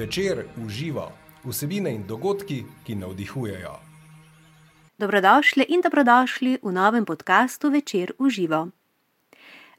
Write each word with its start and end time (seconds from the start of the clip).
Večer 0.00 0.44
uživa 0.64 1.12
vsebine 1.44 1.90
in 1.92 2.06
dogodki, 2.06 2.64
ki 2.86 2.94
navdihujejo. 2.94 3.74
Dobrodošli 4.98 5.66
in 5.68 5.80
dobrodošli 5.84 6.58
v 6.62 6.72
novem 6.72 7.04
podkastu 7.04 7.68
Večer 7.68 8.12
uživa. 8.18 8.68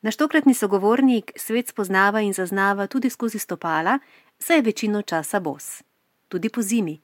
Naš 0.02 0.16
tokratni 0.16 0.54
sogovornik 0.54 1.32
svet 1.36 1.68
spoznava 1.68 2.22
in 2.22 2.34
zaznava 2.34 2.88
tudi 2.88 3.10
skozi 3.10 3.40
stopala, 3.40 4.00
saj 4.40 4.58
je 4.58 4.62
večino 4.62 5.02
časa 5.02 5.40
bos. 5.40 5.82
Tudi 6.28 6.50
po 6.50 6.62
zimi. 6.62 7.02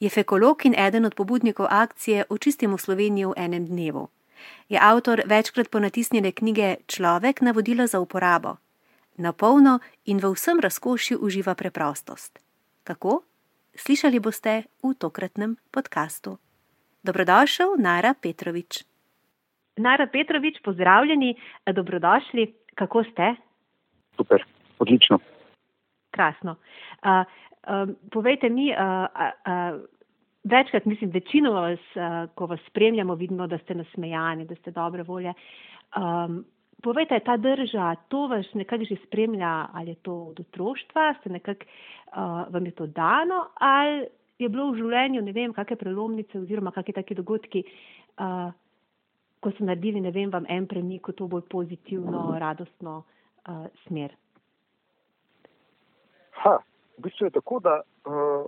Je 0.00 0.10
fekolog 0.10 0.66
in 0.66 0.74
eden 0.74 1.04
od 1.04 1.14
pobudnikov 1.14 1.66
akcije 1.70 2.24
Očistimo 2.28 2.78
Slovenijo 2.78 3.30
v 3.30 3.34
enem 3.36 3.66
dnevu. 3.66 4.08
Je 4.68 4.78
avtor 4.82 5.22
večkrat 5.26 5.70
ponatisnjene 5.70 6.32
knjige 6.32 6.76
Človek 6.86 7.40
navodila 7.40 7.86
za 7.86 8.00
uporabo. 8.00 8.56
Na 9.16 9.32
polno 9.32 9.78
in 10.04 10.20
v 10.20 10.34
vsem 10.34 10.60
razkošju 10.60 11.18
uživa 11.20 11.54
preprostost. 11.54 12.47
Kako? 12.88 13.20
Slišali 13.76 14.16
boste 14.16 14.64
v 14.80 14.96
tokratnem 14.96 15.60
podkastu. 15.68 16.40
Dobrodošel, 17.04 17.76
Nara 17.76 18.16
Petrovič. 18.16 18.80
Nara 19.76 20.08
Petrovič, 20.08 20.56
pozdravljeni, 20.64 21.36
dobrodošli. 21.68 22.48
Kako 22.80 23.04
ste? 23.12 23.36
Super, 24.16 24.40
odlično. 24.80 25.20
Krasno. 26.16 26.56
Uh, 27.04 27.28
uh, 27.68 27.92
povejte 28.08 28.48
mi, 28.48 28.72
uh, 28.72 29.04
uh, 29.04 29.84
večkrat, 30.48 30.88
mislim, 30.88 31.10
večino 31.12 31.52
vas, 31.52 31.84
uh, 31.92 32.32
ko 32.34 32.46
vas 32.46 32.60
spremljamo, 32.72 33.14
vidimo, 33.14 33.46
da 33.46 33.58
ste 33.58 33.74
nasmejani, 33.74 34.48
da 34.48 34.54
ste 34.54 34.70
dobre 34.70 35.04
volje. 35.04 35.36
Um, 35.92 36.40
povejte, 36.82 37.14
je 37.14 37.24
ta 37.24 37.36
drža, 37.36 37.94
to 38.08 38.26
vas 38.28 38.46
nekako 38.54 38.84
že 38.84 38.96
spremlja, 39.06 39.68
ali 39.72 39.90
je 39.90 39.94
to 40.02 40.14
od 40.30 40.40
otroštva, 40.40 41.14
ste 41.20 41.30
nekako, 41.30 41.64
uh, 41.64 42.52
vam 42.54 42.66
je 42.66 42.72
to 42.72 42.86
dano, 42.86 43.48
ali 43.54 44.06
je 44.38 44.48
bilo 44.48 44.70
v 44.70 44.78
življenju, 44.78 45.22
ne 45.22 45.32
vem, 45.32 45.52
kakšne 45.52 45.76
prelomnice 45.76 46.38
oziroma 46.38 46.70
kakšne 46.70 46.94
take 47.00 47.14
dogodki, 47.18 47.64
uh, 48.22 48.52
ko 49.40 49.50
so 49.54 49.66
naredili, 49.66 50.00
ne 50.00 50.10
vem, 50.14 50.30
vam 50.30 50.46
en 50.48 50.66
premik 50.66 51.08
v 51.08 51.16
to 51.18 51.26
bolj 51.26 51.46
pozitivno, 51.50 52.38
radostno 52.38 53.02
uh, 53.02 53.66
smer. 53.86 54.14
Ha, 56.44 56.58
v 56.98 57.02
bistvu 57.02 57.26
je 57.26 57.34
tako, 57.34 57.58
da 57.62 57.80
uh, 57.82 58.46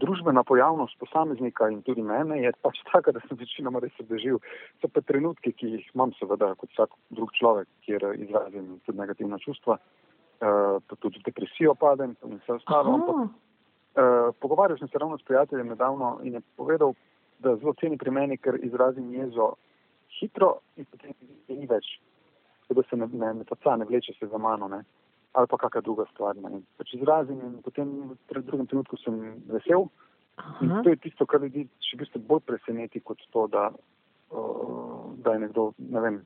družbena 0.00 0.42
pojavnost 0.44 0.96
posameznika 0.98 1.68
in 1.70 1.82
tudi 1.86 2.02
mene 2.02 2.38
je 2.40 2.52
pač 2.64 2.80
taka, 2.90 3.12
da 3.12 3.20
sem 3.26 3.38
večinoma 3.38 3.82
res 3.84 3.96
obdežil. 4.00 4.40
So 4.80 4.88
pa 4.88 5.02
trenutki, 5.04 5.52
ki 5.52 5.72
jih 5.76 5.90
imam, 5.94 6.14
seveda, 6.18 6.52
kot 6.60 6.72
vsak 6.72 6.94
drug 7.16 7.32
človek, 7.38 7.68
kjer 7.86 8.06
izrazim 8.24 8.78
tudi 8.86 8.98
negativna 8.98 9.38
čustva, 9.42 9.78
uh, 9.78 10.78
pa 10.80 11.00
tudi 11.00 11.22
depresijo 11.26 11.74
padem 11.78 12.16
in 12.24 12.38
vse 12.40 12.58
ostalo. 12.60 12.96
Ampak, 12.98 13.20
uh, 13.26 14.30
pogovarjal 14.40 14.80
sem 14.80 14.88
se 14.88 15.02
ravno 15.02 15.18
s 15.18 15.28
prijateljem 15.28 15.74
nedavno 15.74 16.18
in 16.22 16.40
je 16.40 16.46
povedal, 16.56 16.96
da 17.42 17.56
zelo 17.58 17.74
ceni 17.80 17.98
pri 17.98 18.14
meni, 18.14 18.38
ker 18.38 18.56
izrazim 18.62 19.12
jezo 19.12 19.54
hitro 20.20 20.60
in 20.76 20.86
potem 20.86 21.14
ni 21.48 21.66
več, 21.66 21.98
da 22.72 22.82
se 22.88 22.96
ne, 22.96 23.08
ne, 23.12 23.32
ne, 23.34 23.44
ne, 23.44 23.76
ne 23.76 23.88
vleče 23.88 24.14
se 24.16 24.28
za 24.30 24.38
mano. 24.38 24.68
Ne 24.68 24.84
ali 25.32 25.46
pa 25.48 25.56
kakšna 25.56 25.80
druga 25.80 26.06
stvar. 26.12 26.36
Pač 26.76 26.94
izrazim 26.94 27.40
in 27.40 27.58
potem 27.64 27.88
v 28.12 28.42
drugem 28.44 28.66
trenutku 28.66 28.96
sem 29.00 29.18
vesel. 29.48 29.88
To 30.82 30.88
je 30.88 30.96
tisto, 30.96 31.26
kar 31.26 31.42
ljudi 31.44 31.66
še 31.84 31.96
v 31.96 32.04
bistvu 32.04 32.22
bolj 32.28 32.44
preseneti 32.48 33.00
kot 33.04 33.20
to, 33.34 33.46
da, 33.52 33.68
uh, 34.32 35.12
da 35.24 35.36
je 35.36 35.42
nekdo, 35.44 35.66
ne 35.92 36.00
vem, 36.04 36.16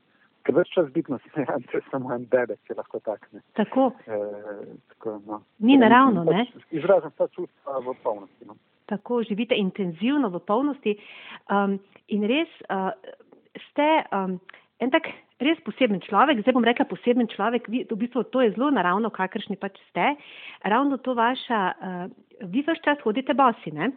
ker 0.47 0.55
več 0.55 0.71
čas 0.73 0.87
biti 0.95 1.11
na 1.11 1.19
smejanju, 1.25 1.67
to 1.71 1.79
je 1.79 1.85
samo 1.91 2.13
en 2.15 2.25
bebek, 2.31 2.61
ki 2.67 2.77
lahko 2.79 3.01
tak 3.03 3.27
ne. 3.35 3.43
Tako. 3.59 3.91
E, 4.07 4.21
tako 4.93 5.17
no. 5.27 5.41
Ni 5.59 5.77
naravno, 5.79 6.23
ne? 6.27 6.47
Pač 6.53 6.79
izrazim 6.79 7.13
ta 7.19 7.27
čustva 7.35 7.83
v 7.83 7.95
polnosti. 8.03 8.47
No. 8.47 8.55
Tako, 8.87 9.21
živite 9.27 9.57
intenzivno 9.59 10.31
v 10.31 10.39
polnosti 10.47 10.95
um, 11.51 11.75
in 12.07 12.23
res 12.31 12.51
uh, 12.71 12.93
ste 13.67 13.87
um, 14.15 14.37
en 14.79 14.93
tak 14.93 15.11
res 15.43 15.59
poseben 15.65 16.01
človek, 16.01 16.41
zdaj 16.41 16.55
bom 16.57 16.65
rekla 16.65 16.87
poseben 16.89 17.29
človek, 17.29 17.69
vi, 17.69 17.83
v 17.85 17.97
bistvu 17.97 18.25
to 18.33 18.41
je 18.41 18.53
zelo 18.55 18.71
naravno, 18.73 19.11
kakršni 19.13 19.57
pač 19.59 19.77
ste, 19.89 20.15
ravno 20.65 20.97
to 20.97 21.13
vaša, 21.17 21.61
uh, 21.77 22.05
vi 22.49 22.63
vaš 22.65 22.81
čas 22.85 23.01
hodite 23.05 23.37
bosi, 23.37 23.73
ne? 23.73 23.91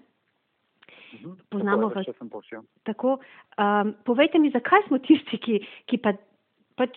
Mhm. 1.10 1.32
Poznamo 1.50 1.88
vas. 1.90 2.06
Ja. 2.52 2.62
Tako, 2.86 3.18
um, 3.58 3.94
povejte 4.04 4.38
mi, 4.38 4.50
zakaj 4.50 4.86
smo 4.86 4.98
tisti, 4.98 5.38
ki, 5.38 5.60
ki 5.90 5.98
pa, 5.98 6.14
pač 6.78 6.94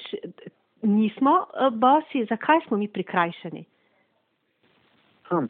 nismo 0.83 1.47
uh, 1.47 1.71
bosi, 1.71 2.25
zakaj 2.29 2.67
smo 2.67 2.77
mi 2.77 2.91
prikrajšani? 2.91 3.65
Hm. 5.31 5.47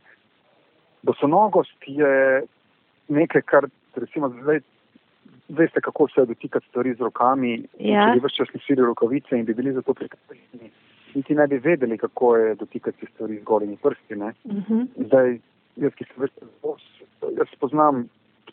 Bosonogost 1.03 1.89
je 1.89 2.45
nekaj, 3.11 3.41
kar 3.41 3.67
recimo 3.99 4.29
zdaj 4.29 4.61
veste, 5.49 5.81
kako 5.81 6.07
se 6.07 6.25
dotikati 6.25 6.67
stvari 6.67 6.93
z 6.93 6.99
rokami. 6.99 7.63
Ja. 7.79 8.13
Če 8.13 8.19
bi 8.19 8.27
vse 8.27 8.35
čas 8.35 8.53
nosili 8.53 8.85
rokavice 8.85 9.37
in 9.37 9.45
bi 9.45 9.53
bili 9.53 9.73
zato 9.73 9.93
prikrajšani, 9.93 10.71
niti 11.15 11.35
ne 11.35 11.47
bi 11.47 11.57
vedeli, 11.57 11.97
kako 11.97 12.35
je 12.37 12.55
dotikati 12.55 13.07
stvari 13.13 13.39
z 13.39 13.43
golimi 13.43 13.77
prsti. 13.77 14.15
Uh 14.15 14.21
mhm. 14.45 14.61
-huh. 14.69 14.87
Zdaj, 15.07 15.39
jaz, 15.75 15.93
ki 15.93 16.05
sem 16.05 16.21
veste, 16.21 16.45
jaz 17.37 17.47
poznam 17.59 18.07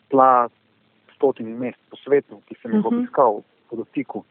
tla 0.09 0.49
stotini 1.15 1.53
mest 1.53 1.79
po 1.89 1.97
svetu, 1.97 2.41
ki 2.47 2.55
sem 2.61 2.71
jih 2.71 2.85
uh 2.85 2.91
-huh. 2.91 2.97
obiskal 2.97 3.41
po 3.69 3.75
dotiku. 3.75 4.23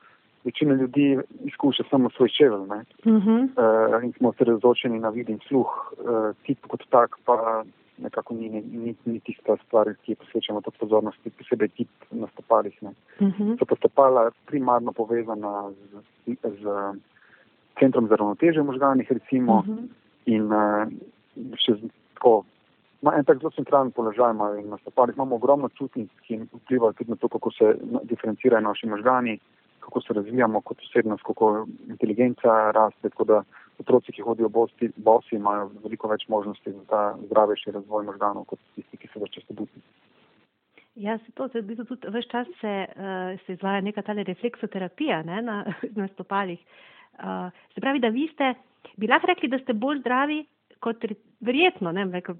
Večina 0.44 0.74
ljudi 0.74 1.18
izkuša 1.44 1.82
samo 1.90 2.10
svoj 2.10 2.28
čevelj. 2.28 2.60
Uh 2.60 2.68
-huh. 3.04 3.42
uh, 3.44 4.04
in 4.04 4.12
smo 4.12 4.32
se 4.32 4.44
razočeni 4.44 5.00
na 5.00 5.08
vid 5.08 5.28
in 5.28 5.38
sluh, 5.48 5.92
uh, 5.98 6.36
tip 6.46 6.66
kot 6.66 6.82
tak 6.90 7.16
pa 7.24 7.64
nekako 8.02 8.34
ni, 8.34 8.48
ni, 8.48 8.94
ni 9.04 9.20
tista 9.20 9.56
stvar, 9.66 9.94
ki 10.04 10.14
posvečamo 10.14 10.60
to 10.60 10.70
pozornosti, 10.70 11.30
posebej 11.30 11.68
tip 11.68 11.88
na 12.10 12.26
stopalih. 12.32 12.76
Uh 12.82 12.90
mhm. 13.20 13.42
-huh. 13.42 13.58
So 13.58 13.64
pa 13.64 13.76
stopala 13.76 14.30
primarno 14.46 14.92
povezana 14.92 15.70
z, 15.92 16.02
z 16.42 16.62
centrom 17.78 18.08
za 18.08 18.16
ravnoteže 18.16 18.62
možganih, 18.62 19.12
recimo, 19.12 19.58
uh 19.58 19.66
-huh. 19.66 19.88
in 20.26 20.52
uh, 20.52 20.88
še 21.56 21.72
tako. 22.14 22.44
Na 23.02 23.16
en 23.16 23.24
tak 23.24 23.38
zelo 23.38 23.50
centralen 23.50 23.90
položaj 23.90 24.30
imajo 24.30 24.58
in 24.58 24.68
na 24.68 24.78
stopalih 24.78 25.16
imamo 25.16 25.36
ogromno 25.36 25.68
čutnic, 25.68 26.10
ki 26.26 26.40
vplivajo 26.52 26.92
tudi 26.92 27.10
na 27.10 27.16
to, 27.16 27.28
kako 27.28 27.50
se 27.50 27.76
diferencirajo 28.02 28.60
naši 28.60 28.86
možgani, 28.86 29.38
kako 29.80 30.00
se 30.00 30.12
razvijamo 30.12 30.60
kot 30.60 30.78
osebnost, 30.78 31.22
kako 31.22 31.66
inteligenca 31.88 32.70
raste 32.70 33.08
otroci, 33.80 34.12
ki 34.12 34.24
hodijo 34.26 34.48
bosi, 34.52 34.90
bosi 34.96 35.36
imajo 35.36 35.70
veliko 35.84 36.08
več 36.12 36.26
možnosti 36.28 36.72
za 36.72 36.84
ta 36.90 37.02
zdravejši 37.26 37.76
razvoj 37.78 38.06
možganov 38.10 38.46
kot 38.50 38.60
tisti, 38.76 39.00
ki 39.00 39.10
so 39.12 39.22
več 39.22 39.38
često 39.38 39.56
butni. 39.56 39.82
Ja, 41.00 41.16
se 41.18 41.32
to, 41.38 41.46
v 41.54 41.62
bistvu 41.64 41.86
tudi 41.88 42.12
več 42.12 42.28
čas 42.32 42.48
se, 42.60 42.72
uh, 42.90 43.32
se 43.46 43.56
izvaja 43.56 43.80
neka 43.84 44.02
tale 44.04 44.24
refleksoterapija 44.26 45.22
ne, 45.28 45.40
na, 45.46 45.62
na 46.00 46.08
stopalih. 46.12 46.60
Uh, 47.20 47.48
se 47.74 47.82
pravi, 47.82 48.02
da 48.02 48.12
vi 48.12 48.26
ste, 48.32 48.54
bi 49.00 49.08
lahko 49.10 49.30
rekli, 49.30 49.50
da 49.52 49.60
ste 49.62 49.76
bolj 49.76 50.02
zdravi 50.02 50.42
kot 50.84 51.04
verjetno, 51.44 51.92
ne, 51.96 52.06
rekel, 52.12 52.38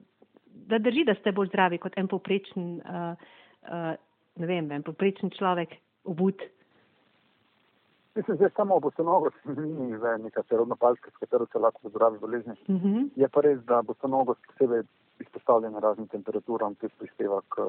da 0.70 0.78
drži, 0.80 1.04
da 1.08 1.16
ste 1.18 1.32
bolj 1.36 1.50
zdravi 1.52 1.78
kot 1.82 1.96
en 2.00 2.08
poprečen, 2.10 2.72
uh, 2.80 3.36
uh, 3.68 3.92
ne 4.40 4.48
vem, 4.48 4.70
en 4.76 4.84
poprečen 4.86 5.32
človek, 5.36 5.76
obut. 6.08 6.42
Mislim, 8.14 8.36
da 8.36 8.44
je 8.44 8.50
samo 8.56 8.80
bosonogost, 8.80 9.36
ni 9.44 9.98
neka 10.22 10.42
čarobna 10.42 10.76
palčka, 10.76 11.10
s 11.10 11.16
katero 11.16 11.46
se 11.46 11.58
lahko 11.58 11.88
zdravi 11.88 12.18
bolezni. 12.18 12.52
Uh 12.52 12.74
mhm. 12.74 12.88
-huh. 12.88 13.08
Je 13.16 13.28
pa 13.28 13.40
res, 13.40 13.58
da 13.58 13.82
bosonogost 13.82 14.40
posebej 14.46 14.82
izpostavljena 15.20 15.78
raznim 15.78 16.08
temperaturam, 16.08 16.74
ki 16.74 16.88
prispeva 16.98 17.40
k, 17.48 17.60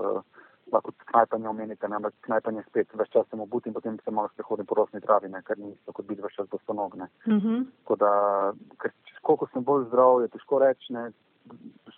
lahko 0.71 0.91
knajpanje 1.05 1.47
omenite, 1.49 1.85
ampak 1.85 2.13
knajpanje 2.21 2.63
spet, 2.69 2.87
več 2.93 3.09
čas 3.09 3.27
sem 3.29 3.39
obut 3.39 3.65
in 3.65 3.73
potem 3.73 3.99
se 4.05 4.11
malo 4.11 4.29
sprehodim 4.33 4.65
po 4.65 4.75
rosni 4.75 5.01
travi, 5.01 5.29
ne, 5.29 5.41
ker 5.41 5.59
ni 5.59 5.71
isto 5.71 5.93
kot 5.93 6.05
biti 6.05 6.21
več 6.21 6.35
čas 6.35 6.49
bosonogne. 6.49 7.07
Uh 7.25 7.33
mhm. 7.33 7.47
-huh. 7.47 7.65
Tako 7.83 7.95
da, 7.95 8.11
ker 8.81 8.91
koliko 9.21 9.47
sem 9.53 9.63
bolj 9.63 9.85
zdrav, 9.85 10.21
je 10.21 10.27
težko 10.27 10.59
reči, 10.59 10.93
ne, 10.93 11.11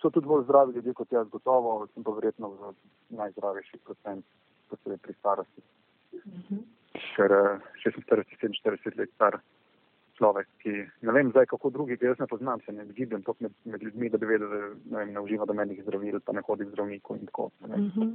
so 0.00 0.10
tudi 0.10 0.26
bolj 0.26 0.44
zdravi 0.44 0.72
ljudje 0.72 0.92
kot 0.92 1.12
jaz, 1.12 1.28
gotovo, 1.28 1.86
sem 1.94 2.04
pa 2.04 2.10
verjetno 2.10 2.48
v 2.48 2.74
najzdravejših 3.08 3.80
procent, 3.84 4.24
posebej 4.68 4.98
pri 4.98 5.12
starosti. 5.12 5.62
Uh 6.12 6.26
mhm. 6.26 6.54
-huh 6.54 6.83
ker 6.94 7.32
46-47 7.82 8.98
let 8.98 9.10
star 9.14 9.38
človek, 10.18 10.46
ki 10.62 10.72
ne 11.02 11.12
vem 11.12 11.30
zdaj, 11.32 11.48
kako 11.50 11.70
drugi, 11.74 11.96
ker 11.98 12.12
jaz 12.12 12.20
ne 12.22 12.28
poznam, 12.30 12.60
se 12.66 12.72
ne 12.72 12.86
gibem 12.94 13.22
tok 13.26 13.40
med, 13.42 13.54
med 13.64 13.82
ljudmi, 13.82 14.10
da 14.10 14.18
bi 14.18 14.28
vedel, 14.30 14.50
da 14.50 14.60
ne, 14.60 14.98
vem, 14.98 15.14
ne 15.16 15.22
uživa 15.24 15.46
domenih 15.50 15.82
zdravil, 15.82 16.20
pa 16.24 16.34
ne 16.36 16.44
hodi 16.46 16.68
k 16.68 16.74
zdravniku 16.74 17.16
in 17.18 17.26
tako. 17.26 17.50
Ne, 17.66 17.74
uh 17.74 17.96
-huh. 17.96 18.12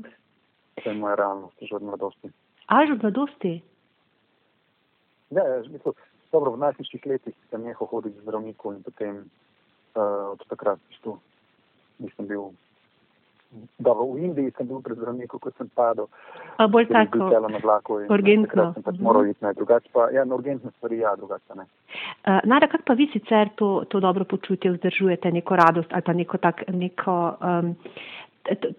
To 0.83 0.89
je 0.89 0.95
moja 0.95 1.15
realnost, 1.15 1.57
že 1.61 1.75
od 1.75 1.83
mladosti. 1.83 2.31
A 2.67 2.85
že 2.85 2.93
od 2.93 3.03
mladosti? 3.03 3.61
Ja, 5.29 5.43
ja 5.43 5.59
mislim, 5.59 5.93
dobro, 6.31 6.51
v 6.51 6.57
najsnižjih 6.57 7.05
letih 7.05 7.35
sem 7.49 7.61
nehal 7.61 7.87
hoditi 7.87 8.19
k 8.19 8.21
zdravniku 8.21 8.73
in 8.73 8.83
potem 8.83 9.15
uh, 9.95 10.31
od 10.31 10.47
takrat 10.47 10.79
tu 11.01 11.19
nisem 11.99 12.27
bil 12.27 12.51
Dobro, 13.79 14.05
v 14.13 14.29
Indiji 14.29 14.51
sem 14.57 14.67
bil 14.69 14.77
pred 14.85 14.97
zdravnikom, 14.99 15.41
ko 15.41 15.49
sem 15.57 15.69
padel. 15.73 16.05
A 16.61 16.67
bolj 16.69 16.85
tako. 16.93 17.31
Bil 17.33 17.47
na 17.49 17.57
vlaku 17.63 17.97
in 18.03 18.11
urgentno. 18.13 18.67
sem 18.77 18.85
pač 18.85 18.99
moral 19.01 19.25
iti 19.25 19.41
na 19.41 19.53
drugače, 19.57 19.89
pa 19.89 20.09
ja, 20.13 20.21
na 20.21 20.37
urgentne 20.37 20.69
stvari, 20.77 20.99
ja, 21.01 21.15
drugače 21.17 21.57
ne. 21.57 21.65
Uh, 21.65 22.45
Nara, 22.45 22.69
kako 22.69 22.85
pa 22.85 22.93
vi 22.93 23.09
sicer 23.09 23.49
to, 23.57 23.85
to 23.89 23.99
dobro 23.99 24.25
počutje 24.29 24.71
vzdržujete, 24.75 25.31
neko 25.33 25.57
radost 25.57 25.89
ali 25.89 26.05
pa 26.05 26.13
neko 26.13 26.37
tak, 26.37 26.61
neko, 26.69 27.17
um, 27.41 27.73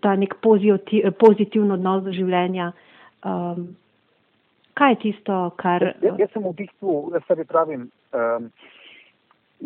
ta 0.00 0.14
nek 0.14 0.38
pozitiv, 0.38 1.10
pozitivno 1.18 1.74
odnos 1.74 2.06
do 2.06 2.14
življenja? 2.14 2.70
Um, 3.26 3.74
kaj 4.78 4.94
je 4.94 5.02
tisto, 5.02 5.42
kar. 5.58 5.82
Jaz, 5.82 6.06
jaz, 6.12 6.22
jaz 6.22 6.30
sem 6.30 6.46
v 6.46 6.54
bistvu, 6.62 6.96
jaz 7.18 7.26
sebi 7.26 7.44
pravim, 7.44 7.90
um, 8.14 8.50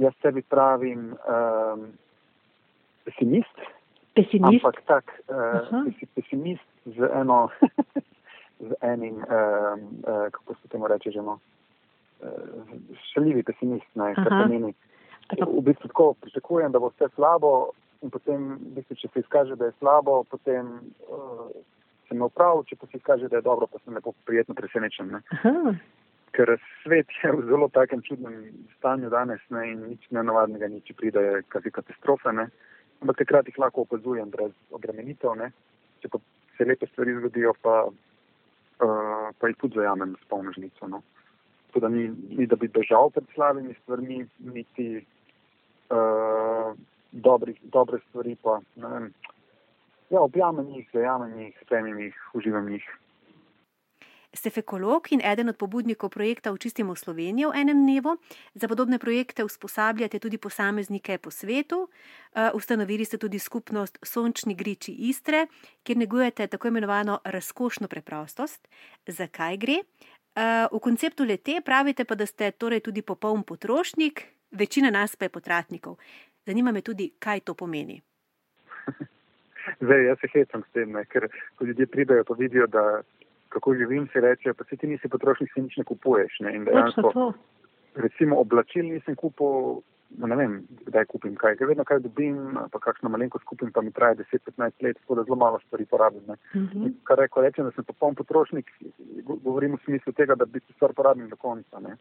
jaz 0.01 0.17
sebi 0.25 0.41
pravim 0.49 1.13
um, 1.13 1.89
pesimist. 3.05 3.69
Pesimist. 4.15 4.65
Ampak 4.65 4.83
tak, 4.87 5.05
uh, 5.27 5.91
pesimist 6.15 6.63
z 6.87 7.11
eno, 7.21 7.51
z 8.69 8.71
enim, 8.81 9.15
um, 9.15 9.25
uh, 10.07 10.31
kako 10.31 10.55
se 10.55 10.69
temu 10.69 10.87
reče, 10.87 11.11
že 11.11 11.23
no, 11.23 11.39
uh, 12.23 12.31
šaljivi 13.11 13.43
pesimist, 13.43 13.89
ne, 13.95 14.15
kar 14.15 14.31
pomeni. 14.31 14.75
V 15.35 15.63
bistvu 15.67 15.89
tako 15.89 16.15
pričakujem, 16.21 16.73
da 16.73 16.79
bo 16.79 16.93
vse 16.95 17.09
slabo 17.15 17.73
in 18.03 18.11
potem, 18.11 18.55
v 18.55 18.75
bistvu, 18.79 18.97
če 19.03 19.09
se 19.09 19.25
izkaže, 19.25 19.57
da 19.57 19.67
je 19.71 19.75
slabo, 19.79 20.23
potem 20.31 20.69
uh, 21.11 21.51
se 22.09 22.15
me 22.15 22.29
upravi, 22.29 22.69
če 22.71 22.79
pa 22.79 22.87
se 22.87 23.01
izkaže, 23.01 23.29
da 23.33 23.41
je 23.41 23.47
dobro, 23.49 23.67
pa 23.67 23.81
sem 23.83 23.99
lepo 23.99 24.13
prijetno 24.29 24.55
presenečen. 24.55 25.11
Ker 26.35 26.55
svet 26.83 27.11
je 27.23 27.33
v 27.33 27.49
zelo 27.51 27.67
takem 27.73 28.03
čudnem 28.07 28.47
stanju 28.77 29.11
danes 29.11 29.43
ne, 29.51 29.65
in 29.73 29.83
nič 29.89 30.07
nenavadnega, 30.15 30.71
nič 30.71 30.95
pride, 30.95 31.43
kazi 31.51 31.75
katastrofe. 31.75 32.31
Ne 32.31 32.47
ampak 33.03 33.19
takrat 33.23 33.49
jih 33.49 33.59
lahko 33.59 33.85
opazujem 33.85 34.31
brez 34.31 34.53
obremenitev. 34.71 35.35
Ne? 35.41 35.51
Če 36.03 36.11
pa 36.13 36.21
se 36.57 36.67
lepe 36.69 36.87
stvari 36.93 37.17
zgodijo, 37.19 37.55
pa, 37.63 37.75
uh, 37.89 39.29
pa 39.39 39.51
jih 39.51 39.59
tudi 39.61 39.81
zajamem 39.81 40.17
s 40.21 40.29
polno 40.31 40.55
žnico. 40.57 40.89
No? 40.89 41.03
Tudi 41.75 41.91
ni, 41.95 42.09
ni, 42.39 42.47
da 42.47 42.57
bi 42.57 42.71
bežal 42.71 43.11
pred 43.15 43.27
slabimi 43.35 43.75
stvarmi, 43.83 44.23
niti 44.55 44.89
uh, 45.91 46.75
dobrih, 47.11 47.59
dobre 47.75 48.01
stvari 48.09 48.37
pa. 48.43 48.61
Ja, 50.13 50.21
objamem 50.21 50.69
jih, 50.77 50.87
zajamem 50.93 51.39
jih, 51.41 51.57
spremem 51.65 51.99
jih, 52.07 52.21
uživam 52.39 52.69
jih. 52.71 52.85
Ste 54.35 54.51
fekolog 54.51 55.13
in 55.13 55.21
eden 55.23 55.49
od 55.49 55.57
pobudnikov 55.57 56.11
projekta 56.11 56.53
Učistimo 56.53 56.95
Slovenijo 56.95 57.51
v 57.51 57.63
enem 57.63 57.87
dnevu. 57.87 58.19
Za 58.55 58.69
podobne 58.69 58.99
projekte 58.99 59.45
usposabljate 59.45 60.19
tudi 60.19 60.39
posameznike 60.39 61.19
po 61.19 61.31
svetu. 61.31 61.87
Uh, 61.87 62.51
ustanovili 62.55 63.05
ste 63.05 63.19
tudi 63.19 63.39
skupnost 63.39 63.99
Sončni 64.03 64.55
griči 64.55 64.93
Istre, 64.93 65.47
kjer 65.83 65.99
negujete 65.99 66.47
tako 66.47 66.69
imenovano 66.69 67.21
razkošno 67.25 67.89
preprostost. 67.89 68.69
Zakaj 69.07 69.57
gre? 69.57 69.79
Uh, 70.35 70.67
v 70.73 70.83
konceptu 70.83 71.25
lete 71.25 71.61
pravite 71.65 72.05
pa, 72.05 72.15
da 72.15 72.27
ste 72.27 72.51
torej 72.51 72.81
tudi 72.81 73.03
popoln 73.03 73.43
potrošnik, 73.43 74.27
večina 74.51 74.91
nas 74.91 75.17
pa 75.17 75.25
je 75.25 75.29
potratnikov. 75.29 75.97
Zanima 76.47 76.73
me 76.73 76.83
tudi, 76.83 77.13
kaj 77.19 77.41
to 77.41 77.55
pomeni. 77.55 78.03
Zdaj, 79.85 80.05
jaz 80.05 80.19
se 80.21 80.29
hecam 80.33 80.63
s 80.67 80.73
tem, 80.73 80.91
ne? 80.93 81.05
ker 81.05 81.31
ko 81.55 81.65
ljudje 81.65 81.87
pridajo, 81.87 82.25
pa 82.25 82.35
vidijo, 82.35 82.67
da 82.67 83.03
kako 83.55 83.75
živim, 83.79 84.09
si 84.13 84.21
reče, 84.21 84.53
pa 84.59 84.65
si 84.69 84.77
ti 84.77 84.87
nisi 84.91 85.09
potrošnik, 85.09 85.53
si 85.55 85.63
nič 85.65 85.77
ne 85.81 85.85
kupuješ. 85.89 86.41
Ne? 86.45 86.55
In 86.59 86.65
dejansko, 86.69 87.33
recimo, 87.95 88.39
oblačil 88.43 88.89
nisem 88.91 89.15
kupil, 89.17 89.81
ne 90.19 90.37
vem, 90.37 90.57
kdaj 90.87 91.07
kupim 91.11 91.35
kaj, 91.39 91.57
ker 91.59 91.71
vedno 91.71 91.85
kaj 91.87 92.01
dobim, 92.05 92.37
pa 92.73 92.79
kakšno 92.83 93.09
malenkost 93.11 93.47
kupim, 93.51 93.71
pa 93.75 93.83
mi 93.83 93.91
traja 93.95 94.15
10-15 94.21 94.83
let, 94.83 94.99
tako 95.01 95.15
da 95.19 95.25
zelo 95.27 95.37
malo 95.37 95.59
stvari 95.67 95.87
porabim. 95.87 96.23
Uh 96.29 96.37
Mhm. 96.55 96.67
-huh. 96.85 96.93
Kar 97.05 97.19
reko 97.19 97.41
rečem, 97.41 97.65
da 97.65 97.71
sem 97.71 97.85
popoln 97.85 98.15
potrošnik, 98.15 98.71
govorim 99.45 99.75
v 99.75 99.81
smislu 99.85 100.13
tega, 100.13 100.35
da 100.35 100.45
bi 100.45 100.61
stvar 100.77 100.93
porabim 100.93 101.29
do 101.29 101.37
konca. 101.37 101.81
Ne? 101.81 101.97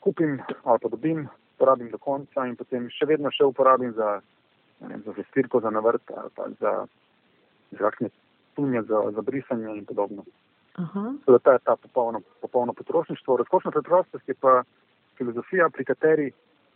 Kupim 0.00 0.40
ali 0.64 0.78
pa 0.82 0.88
dobim, 0.88 1.28
porabim 1.58 1.90
do 1.90 1.98
konca 1.98 2.46
in 2.46 2.56
potem 2.56 2.88
še 2.90 3.06
vedno 3.06 3.30
še 3.30 3.44
uporabim 3.44 3.92
za, 3.92 4.20
vem, 4.80 5.02
za 5.06 5.12
vestirko, 5.16 5.60
za 5.60 5.70
navrt 5.70 6.02
ali 6.16 6.30
pa 6.34 6.48
za, 6.60 6.86
za 7.70 7.78
kakšne 7.78 8.08
tunje 8.54 8.82
za, 8.82 9.02
za 9.14 9.22
brisanje 9.22 9.76
in 9.76 9.84
podobno. 9.84 10.24
To 11.24 11.32
je 11.32 11.58
ta 11.64 11.76
popolno, 11.76 12.20
popolno 12.40 12.72
potrošništvo. 12.72 13.36
Razkošna 13.36 13.70
preprostost 13.70 14.28
je 14.28 14.34
pa 14.34 14.62
filozofija, 15.18 15.68
pri 15.70 15.84
kateri 15.84 16.32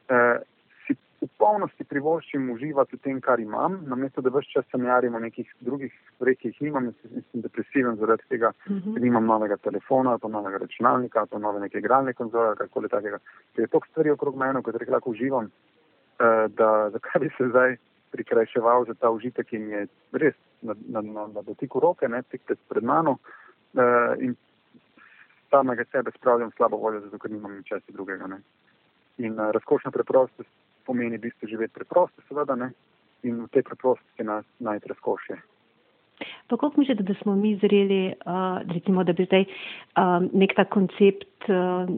eh, 0.08 0.38
si 0.86 0.94
v 1.20 1.28
polnosti 1.38 1.84
privoščim 1.84 2.50
uživati 2.50 2.96
v 2.96 3.00
tem, 3.00 3.20
kar 3.20 3.40
imam, 3.40 3.78
namesto 3.88 4.20
da 4.20 4.30
vse 4.30 4.52
čas 4.52 4.68
sanjarim 4.70 5.14
o 5.14 5.22
nekih 5.22 5.48
drugih 5.60 5.94
stvareh, 6.14 6.36
ki 6.38 6.52
jih 6.52 6.60
nimam 6.68 6.90
in 6.90 6.94
sem 7.00 7.42
depresiven 7.46 7.96
zaradi 7.96 8.28
tega, 8.28 8.52
ker 8.66 8.76
uh 8.76 8.84
-huh. 8.84 9.00
nimam 9.00 9.26
novega 9.26 9.56
telefona, 9.56 10.10
ali 10.10 10.20
pa 10.20 10.28
novega 10.28 10.58
računalnika, 10.58 11.20
ali 11.20 11.28
pa 11.32 11.38
nove 11.38 11.60
neke 11.60 11.78
igralne 11.78 12.12
konzole, 12.12 12.48
ali 12.48 12.56
karkoli 12.56 12.88
takega. 12.88 13.18
Ker 13.54 13.64
je 13.64 13.68
toliko 13.68 13.88
stvari 13.90 14.10
okrog 14.10 14.36
mene, 14.36 14.62
kot 14.62 14.88
lahko 14.88 15.10
uživam, 15.10 15.46
eh, 15.46 16.48
da 16.48 16.90
zakaj 16.90 17.20
bi 17.20 17.30
se 17.38 17.48
zdaj 17.48 17.76
prikrajševal 18.10 18.86
za 18.86 18.94
ta 18.94 19.10
užitek 19.10 19.52
in 19.52 19.70
je 19.70 19.86
res 20.12 20.34
na, 20.62 20.74
na, 20.88 21.00
na, 21.00 21.26
na 21.34 21.42
dotiku 21.42 21.80
roke, 21.80 22.08
ne 22.08 22.22
tik 22.22 22.42
pred 22.68 22.84
mano 22.84 23.18
uh, 23.18 24.14
in 24.20 24.36
samega 25.50 25.84
sebe 25.92 26.10
spravljam 26.16 26.50
slabo 26.56 26.76
voljo, 26.76 27.00
zato 27.00 27.18
ker 27.18 27.30
nimam 27.30 27.56
ničesar 27.56 27.94
drugega. 27.94 28.26
Ne. 28.26 28.40
In 29.18 29.40
uh, 29.40 29.50
razkošna 29.54 29.90
preprostost 29.90 30.50
pomeni 30.86 31.18
v 31.18 31.26
bistvu 31.26 31.48
živeti 31.48 31.74
preprosto, 31.74 32.22
seveda, 32.28 32.54
ne, 32.54 32.70
in 33.26 33.42
v 33.44 33.48
tej 33.50 33.62
preprostosti 33.66 34.26
najti 34.58 34.88
razkošje. 34.88 35.36
Pa 36.48 36.56
kako 36.56 36.80
mislite, 36.80 37.02
da 37.02 37.14
smo 37.22 37.34
mi 37.36 37.56
zreli, 37.56 38.14
uh, 38.14 38.62
recimo, 38.74 39.04
da 39.04 39.12
bi 39.12 39.24
zdaj 39.24 39.44
um, 39.44 40.30
nek 40.32 40.54
ta 40.56 40.64
koncept 40.64 41.48
uh, 41.50 41.90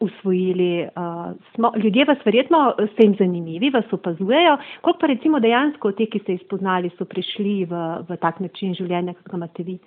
usvojili. 0.00 0.88
Uh, 0.96 1.36
smo, 1.54 1.72
ljudje 1.76 2.04
vas 2.04 2.18
verjetno 2.24 2.74
ste 2.92 3.06
jim 3.06 3.14
zanimivi, 3.18 3.70
vas 3.70 3.92
opazujejo, 3.92 4.58
koliko 4.80 5.00
pa 5.00 5.06
recimo 5.06 5.40
dejansko 5.40 5.92
te, 5.92 6.06
ki 6.06 6.18
ste 6.18 6.32
jih 6.32 6.42
spoznali, 6.44 6.90
so 6.98 7.04
prišli 7.04 7.64
v, 7.64 7.80
v 8.08 8.16
tak 8.22 8.40
način 8.40 8.74
življenja, 8.74 9.14
kot 9.18 9.32
ga 9.32 9.40
imate 9.40 9.62
vi? 9.62 9.78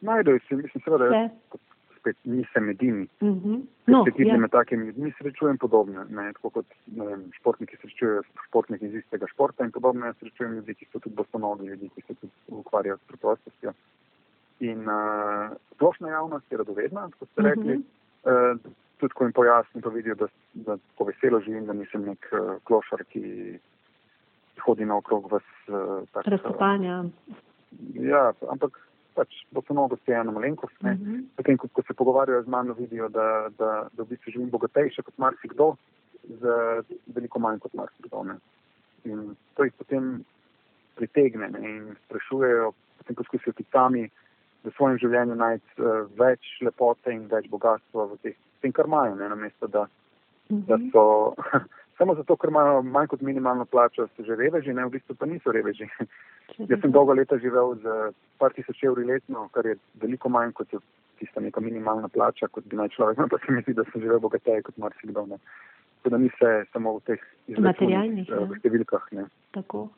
Najdejo 0.00 0.38
se, 0.48 0.56
mislim, 0.56 0.82
seveda, 0.84 1.08
da 1.10 1.58
spet 1.98 2.16
nisem 2.24 2.70
edini. 2.70 3.08
Uh 3.20 3.28
-huh. 3.28 3.62
no, 3.86 4.04
se 4.04 4.22
ja. 4.24 4.36
med 4.36 4.50
takimi 4.50 4.86
ljudmi 4.86 5.12
srečujem 5.18 5.58
podobno, 5.58 6.04
ne, 6.10 6.32
tako 6.32 6.50
kot 6.50 6.66
ne 6.86 7.06
vem, 7.06 7.30
športniki 7.32 7.76
srečujejo 7.76 8.22
športniki 8.48 8.86
iz 8.86 8.94
istega 8.94 9.26
športa 9.26 9.64
in 9.64 9.72
podobno 9.72 10.06
jaz 10.06 10.16
srečujem 10.16 10.52
ljudi, 10.52 10.74
ki 10.74 10.86
so 10.92 10.98
tudi 10.98 11.16
bostonogi, 11.16 11.66
ljudi, 11.66 11.88
ki 11.94 12.02
se 12.02 12.14
tudi 12.14 12.32
ukvarjajo 12.48 12.96
s 12.96 13.08
preprostostjo. 13.08 13.72
In 14.60 14.78
uh, 14.78 15.56
splošna 15.74 16.08
javnost 16.08 16.52
je 16.52 16.58
radovedna, 16.58 17.10
kot 17.18 17.28
ste 17.28 17.42
rekli. 17.42 17.74
Uh 17.74 17.80
-huh. 17.80 17.97
Uh, 18.24 18.58
tudi, 18.98 19.14
ko 19.14 19.24
jim 19.24 19.32
pojasnim, 19.32 19.82
to 19.82 19.90
vidijo, 19.94 20.14
da, 20.18 20.26
da 20.54 20.76
tako 20.76 21.04
veselo 21.04 21.40
živim, 21.40 21.66
da 21.66 21.72
nisem 21.72 22.04
nek 22.04 22.30
uh, 22.32 22.56
klošar, 22.66 23.04
ki 23.12 23.58
hodi 24.64 24.84
naokrog 24.84 25.30
vas. 25.32 25.46
Uh, 25.68 26.02
Razkopanja. 26.26 27.00
Uh, 27.04 27.36
ja, 27.94 28.32
ampak 28.50 28.78
pač 29.18 29.42
bo 29.54 29.62
to 29.66 29.74
mnogo 29.74 29.98
ste 30.02 30.14
ena 30.14 30.32
malenkost. 30.34 30.74
Uh 30.82 30.90
-huh. 30.90 31.24
Potem, 31.36 31.56
ko, 31.56 31.68
ko 31.72 31.82
se 31.82 31.94
pogovarjajo 31.94 32.42
z 32.42 32.48
mano, 32.48 32.74
vidijo, 32.74 33.08
da, 33.08 33.48
da, 33.58 33.88
da 33.92 34.02
v 34.02 34.08
bistvu 34.08 34.32
živim 34.32 34.50
bogatejše 34.50 35.02
kot 35.02 35.18
marsikdo, 35.18 35.76
z 36.28 36.42
veliko 37.14 37.38
manj 37.38 37.58
kot 37.58 37.74
marsikdo. 37.74 38.22
Ne. 38.24 38.36
In 39.04 39.36
to 39.54 39.64
jih 39.64 39.72
potem 39.78 40.24
pritegne 40.94 41.48
ne, 41.48 41.60
in 41.70 41.96
sprašujejo, 42.04 42.72
potem 42.98 43.16
poskusijo 43.16 43.52
ti 43.52 43.64
sami 43.72 44.10
v 44.64 44.74
svojem 44.76 44.98
življenju 45.02 45.36
najti 45.38 45.82
uh, 45.82 46.06
več 46.18 46.58
lepote 46.66 47.12
in 47.14 47.26
več 47.30 47.48
bogatstva 47.52 48.08
v 48.12 48.18
teh, 48.22 48.38
tem, 48.62 48.74
kar 48.74 48.90
imajo, 48.90 49.14
ne, 49.18 49.28
namesto 49.28 49.66
da, 49.66 49.86
uh 49.86 50.56
-huh. 50.56 50.64
da 50.66 50.78
so 50.92 51.04
samo 51.98 52.14
zato, 52.14 52.36
ker 52.36 52.50
imajo 52.50 52.82
manj 52.82 53.06
kot 53.12 53.22
minimalno 53.22 53.64
plačo, 53.64 54.06
so 54.16 54.24
že 54.24 54.36
reveži, 54.36 54.72
ne, 54.72 54.86
v 54.86 54.90
bistvu 54.90 55.14
pa 55.14 55.26
niso 55.26 55.52
reveži. 55.52 55.88
Jaz 56.70 56.80
sem 56.80 56.92
dolgo 56.92 57.12
leta 57.12 57.38
živel 57.38 57.74
z 57.82 58.12
par 58.38 58.52
tisoč 58.52 58.82
evri 58.84 59.04
letno, 59.04 59.48
kar 59.52 59.66
je 59.66 59.76
veliko 60.00 60.28
manj 60.28 60.52
kot 60.52 60.72
je 60.72 60.78
tista 61.18 61.40
neka 61.40 61.60
minimalna 61.60 62.08
plača, 62.08 62.48
kot 62.48 62.64
bi 62.64 62.76
naj 62.76 62.88
človek, 62.88 63.18
no, 63.20 63.28
pa 63.28 63.38
se 63.38 63.52
mi 63.52 63.62
zdi, 63.62 63.74
da 63.74 63.84
sem 63.92 64.02
živel 64.02 64.20
bogateje 64.20 64.62
kot 64.62 64.78
marsikdo. 64.78 65.26
Tako 65.98 66.10
da 66.14 66.18
ni 66.18 66.30
se 66.38 66.64
samo 66.72 66.98
v 66.98 67.00
teh 67.10 67.24
materialnih 67.58 68.28
uh, 68.30 68.52
številkah. 68.60 69.08
Ne. 69.18 69.26
Tako. 69.56 69.88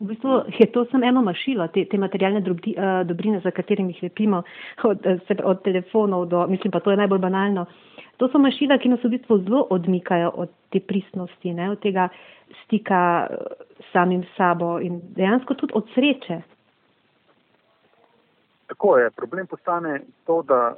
V 0.00 0.06
bistvu 0.06 0.42
je 0.58 0.66
to 0.72 0.84
samo 0.90 1.06
eno 1.06 1.22
mašilo, 1.22 1.68
te, 1.68 1.84
te 1.84 1.98
materialne 1.98 2.40
drobdi, 2.40 2.74
uh, 2.76 3.06
dobrine, 3.06 3.40
za 3.40 3.50
katerimi 3.50 3.92
jih 3.92 4.02
lepimo, 4.02 4.42
od, 4.84 5.06
od 5.44 5.62
telefonov 5.62 6.26
do, 6.26 6.46
mislim 6.46 6.72
pa 6.72 6.80
to 6.80 6.90
je 6.90 6.96
najbolj 6.96 7.18
banalno. 7.18 7.66
To 8.16 8.28
so 8.28 8.38
mašila, 8.38 8.78
ki 8.78 8.88
nas 8.88 9.04
v 9.04 9.16
bistvu 9.16 9.38
zelo 9.42 9.66
odmikajo 9.70 10.30
od 10.44 10.50
te 10.70 10.80
pristnosti, 10.80 11.54
ne, 11.54 11.70
od 11.70 11.80
tega 11.80 12.08
stika 12.64 13.26
samim 13.92 14.24
sabo 14.36 14.78
in 14.80 15.00
dejansko 15.16 15.54
tudi 15.54 15.72
od 15.74 15.88
sreče. 15.94 16.42
Tako 18.66 18.98
je. 18.98 19.10
Problem 19.10 19.46
postane 19.46 20.00
to, 20.26 20.42
da 20.42 20.74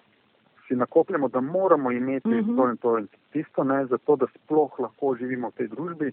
si 0.68 0.76
nakopljamo, 0.76 1.28
da 1.28 1.40
moramo 1.40 1.90
imeti 1.90 2.28
uh 2.28 2.34
-huh. 2.34 2.56
to 2.56 2.70
in 2.70 2.76
to 2.76 2.98
in 2.98 3.08
tisto, 3.32 3.64
ne, 3.64 3.86
zato 3.86 4.16
da 4.16 4.26
sploh 4.26 4.78
lahko 4.78 5.14
živimo 5.14 5.48
v 5.50 5.52
tej 5.52 5.68
družbi. 5.68 6.12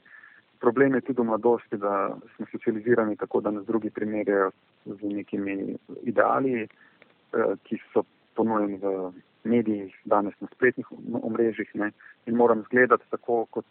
Problem 0.62 0.96
je 0.96 1.02
tudi 1.02 1.22
v 1.22 1.26
mladosti, 1.26 1.78
da 1.78 2.14
smo 2.36 2.46
socializirani 2.52 3.18
tako, 3.18 3.42
da 3.42 3.52
nas 3.52 3.66
drugi 3.66 3.90
primerjajo 3.90 4.52
z 4.86 5.00
nekimi 5.02 5.76
ideali, 6.04 6.64
eh, 6.64 7.54
ki 7.64 7.82
so 7.94 8.04
ponujeni 8.36 8.78
v 8.78 9.12
medijih, 9.44 9.96
danes 10.06 10.34
na 10.40 10.48
spletnih 10.54 10.88
omrežjih 11.24 11.70
ne, 11.74 11.92
in 12.26 12.36
moram 12.36 12.64
zgledati 12.70 13.04
tako, 13.10 13.46
kot, 13.50 13.66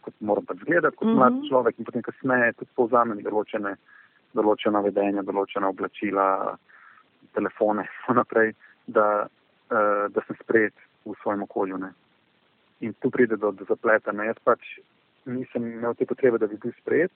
kot 0.00 0.14
moram 0.20 0.46
pač 0.46 0.58
zgledati, 0.66 0.96
kot 0.96 1.08
mm 1.08 1.10
-hmm. 1.10 1.16
mlad 1.16 1.48
človek 1.48 1.78
in 1.78 1.84
potem 1.84 2.02
kasneje 2.02 2.52
tudi 2.52 2.70
povzamem 2.74 3.22
določene, 3.22 3.76
določena 4.34 4.80
vedenja, 4.80 5.22
določena 5.22 5.68
oblačila, 5.68 6.56
telefone 7.34 7.82
in 7.82 7.88
tako 8.00 8.14
naprej, 8.14 8.54
da, 8.86 9.26
uh, 9.70 10.12
da 10.14 10.20
sem 10.26 10.36
sprejet 10.42 10.74
v 11.04 11.14
svojem 11.22 11.42
okolju. 11.42 11.78
Ne. 11.78 11.92
In 12.80 12.94
tu 13.00 13.10
pride 13.10 13.36
do, 13.36 13.52
do 13.52 13.64
zapleta. 13.68 14.12
Ne. 14.12 14.26
Jaz 14.26 14.38
pač 14.44 14.60
nisem 15.24 15.66
imel 15.66 15.94
te 15.94 16.06
potrebe, 16.06 16.38
da 16.38 16.46
bi 16.46 16.58
bil 16.60 16.72
sprejet. 16.80 17.12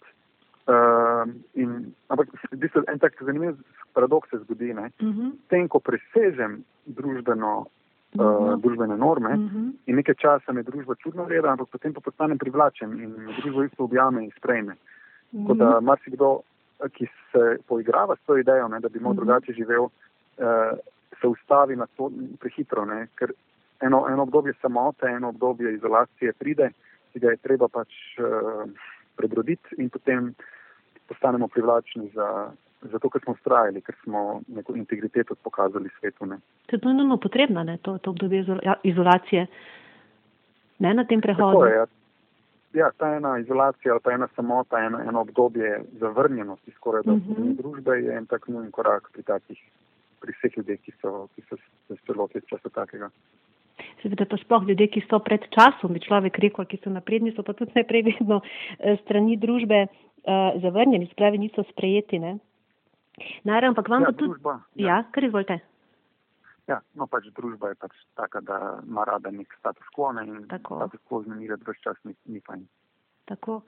Uh, 0.68 1.24
in, 1.56 1.94
ampak 2.12 2.28
v 2.52 2.58
bistvu, 2.60 2.82
en 2.92 2.98
tak 3.00 3.16
zanimiv 3.24 3.56
paradoks 3.96 4.28
se 4.30 4.38
zgodi. 4.44 4.72
Uh 4.72 4.78
mhm. 4.78 4.90
-huh. 5.00 5.32
Tem, 5.48 5.68
ko 5.68 5.80
presežem 5.80 6.64
družbeno, 6.84 7.66
uh, 8.14 8.20
uh 8.20 8.26
-huh. 8.26 8.60
družbene 8.60 8.96
norme 8.96 9.28
uh 9.28 9.40
mhm. 9.40 9.56
-huh. 9.56 9.72
in 9.86 9.96
nekaj 9.96 10.14
časa 10.14 10.52
me 10.52 10.62
družba 10.62 10.94
čudno 10.94 11.24
gleda, 11.24 11.48
ampak 11.48 11.68
potem 11.68 11.94
pa 11.94 12.00
postanem 12.00 12.38
privlačen 12.38 12.92
in 13.00 13.10
me 13.10 13.32
družba 13.40 13.64
isto 13.64 13.84
objame 13.84 14.24
in 14.24 14.30
sprejme. 14.36 14.72
Uh 14.72 14.78
-huh. 15.40 15.42
Tako 15.42 15.54
da 15.54 15.76
mhm. 15.76 15.84
marsikdo, 15.84 16.40
ki 16.92 17.06
se 17.32 17.58
poigrava 17.66 18.16
s 18.16 18.26
to 18.26 18.38
idejo, 18.38 18.68
ne, 18.68 18.80
da 18.80 18.88
bi 18.88 18.98
lahko 18.98 19.10
uh 19.10 19.16
-huh. 19.16 19.16
drugače 19.16 19.52
živel, 19.52 19.84
uh, 19.84 19.90
se 21.20 21.26
ustavi 21.26 21.76
na 21.76 21.86
to 21.96 22.10
prehitro, 22.40 22.84
ne, 22.84 23.08
ker 23.14 23.32
eno, 23.80 24.06
eno 24.08 24.22
obdobje 24.22 24.52
samote, 24.62 25.06
eno 25.06 25.28
obdobje 25.28 25.74
izolacije 25.74 26.32
pride 26.32 26.70
ki 27.12 27.20
ga 27.20 27.30
je 27.30 27.42
treba 27.42 27.68
pač 27.68 27.94
uh, 28.18 28.64
prebroditi 29.16 29.78
in 29.78 29.90
potem 29.90 30.34
postanemo 31.08 31.48
privlačni 31.48 32.10
za, 32.14 32.50
za 32.82 32.98
to, 32.98 33.10
ker 33.10 33.22
smo 33.24 33.32
ustrajali, 33.32 33.82
ker 33.82 33.96
smo 34.02 34.40
neko 34.46 34.76
integriteto 34.76 35.34
pokazali 35.42 35.90
svetu. 35.98 36.26
Ne. 36.26 36.38
To 36.66 36.76
je 36.76 36.94
nujno 36.94 37.16
potrebno, 37.16 37.64
ne, 37.64 37.78
to, 37.82 37.98
to 37.98 38.10
obdobje 38.10 38.44
ja, 38.62 38.74
izolacije, 38.82 39.46
ne 40.78 40.94
na 40.94 41.04
tem 41.04 41.20
prehodu. 41.20 41.64
Je, 41.64 41.74
ja. 41.74 41.86
ja, 42.74 42.90
ta 42.96 43.14
ena 43.16 43.38
izolacija 43.38 43.92
ali 43.92 44.04
pa 44.04 44.12
ena 44.12 44.28
samota, 44.36 44.78
eno, 44.84 45.00
eno 45.00 45.20
obdobje 45.20 45.82
zavrnjenosti 46.00 46.70
skoraj 46.76 47.02
da 47.02 47.12
uh. 47.12 47.18
-huh. 47.18 47.56
družbe 47.56 47.98
je 47.98 48.16
en 48.16 48.26
tak 48.26 48.48
nujen 48.48 48.70
korak 48.70 49.10
pri 49.12 49.22
takih, 49.22 49.64
pri 50.20 50.32
vseh 50.32 50.56
ljudeh, 50.56 50.80
ki 50.80 50.92
so, 51.00 51.28
ki 51.34 51.42
so 51.48 51.56
se 51.88 51.96
spelotili 51.96 52.46
časa 52.46 52.68
takega 52.68 53.10
seveda 54.02 54.26
pa 54.28 54.38
sploh 54.40 54.66
ljudje, 54.68 54.90
ki 54.94 55.04
so 55.06 55.20
pred 55.24 55.46
časom, 55.54 55.94
bi 55.96 56.02
človek 56.04 56.38
rekel, 56.44 56.66
ki 56.68 56.80
so 56.82 56.92
napredni, 56.92 57.32
so 57.36 57.44
pa 57.46 57.54
tudi 57.58 57.76
najprej 57.78 58.04
vedno 58.10 58.42
eh, 58.42 58.98
strani 59.04 59.38
družbe 59.40 59.86
uh, 59.88 60.60
zavrnjeni, 60.62 61.10
spravi 61.12 61.38
niso 61.38 61.64
sprejeti. 61.72 62.18
Ne? 62.18 62.38
Naravno, 63.44 63.74
ampak 63.74 63.88
vam 63.88 64.02
ja, 64.02 64.12
pa 64.12 64.12
tudi. 64.12 64.30
Družba, 64.34 64.60
ja. 64.74 64.88
ja, 64.88 64.98
kar 65.14 65.24
izvolite. 65.24 65.58
Ja, 66.68 66.82
no 67.00 67.06
pač 67.08 67.30
družba 67.36 67.72
je 67.72 67.78
pač 67.80 67.94
taka, 68.18 68.42
da 68.44 68.58
ima 68.84 69.06
rada 69.08 69.32
nek 69.32 69.54
status 69.56 69.88
quo 69.96 70.10
in 70.20 70.44
Tako. 70.50 70.82
status 70.82 71.00
quo 71.08 71.22
zmenirati 71.24 71.64
vse 71.64 71.80
čas 71.82 71.96
ni, 72.04 72.14
ni 72.28 72.42
fajn. 72.44 72.66
Tako. 73.28 73.60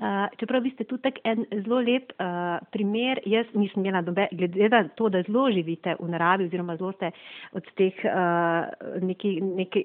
Uh, 0.00 0.26
čeprav 0.40 0.62
vi 0.64 0.72
ste 0.74 0.84
tudi 0.90 1.02
tak 1.06 1.20
en 1.24 1.44
zelo 1.62 1.78
lep 1.86 2.10
uh, 2.18 2.58
primer, 2.74 3.20
jaz 3.30 3.46
nisem 3.54 3.84
imela 3.84 4.02
dobe, 4.02 4.26
glede 4.32 4.68
na 4.68 4.82
to, 4.98 5.08
da 5.08 5.22
zelo 5.22 5.46
živite 5.54 5.94
v 6.00 6.08
naravi 6.10 6.48
oziroma 6.48 6.76
zelo 6.76 6.92
ste 6.96 7.12
od 7.54 7.68
teh 7.78 8.00
uh, 8.10 8.66
neki, 9.02 9.36
neki, 9.62 9.84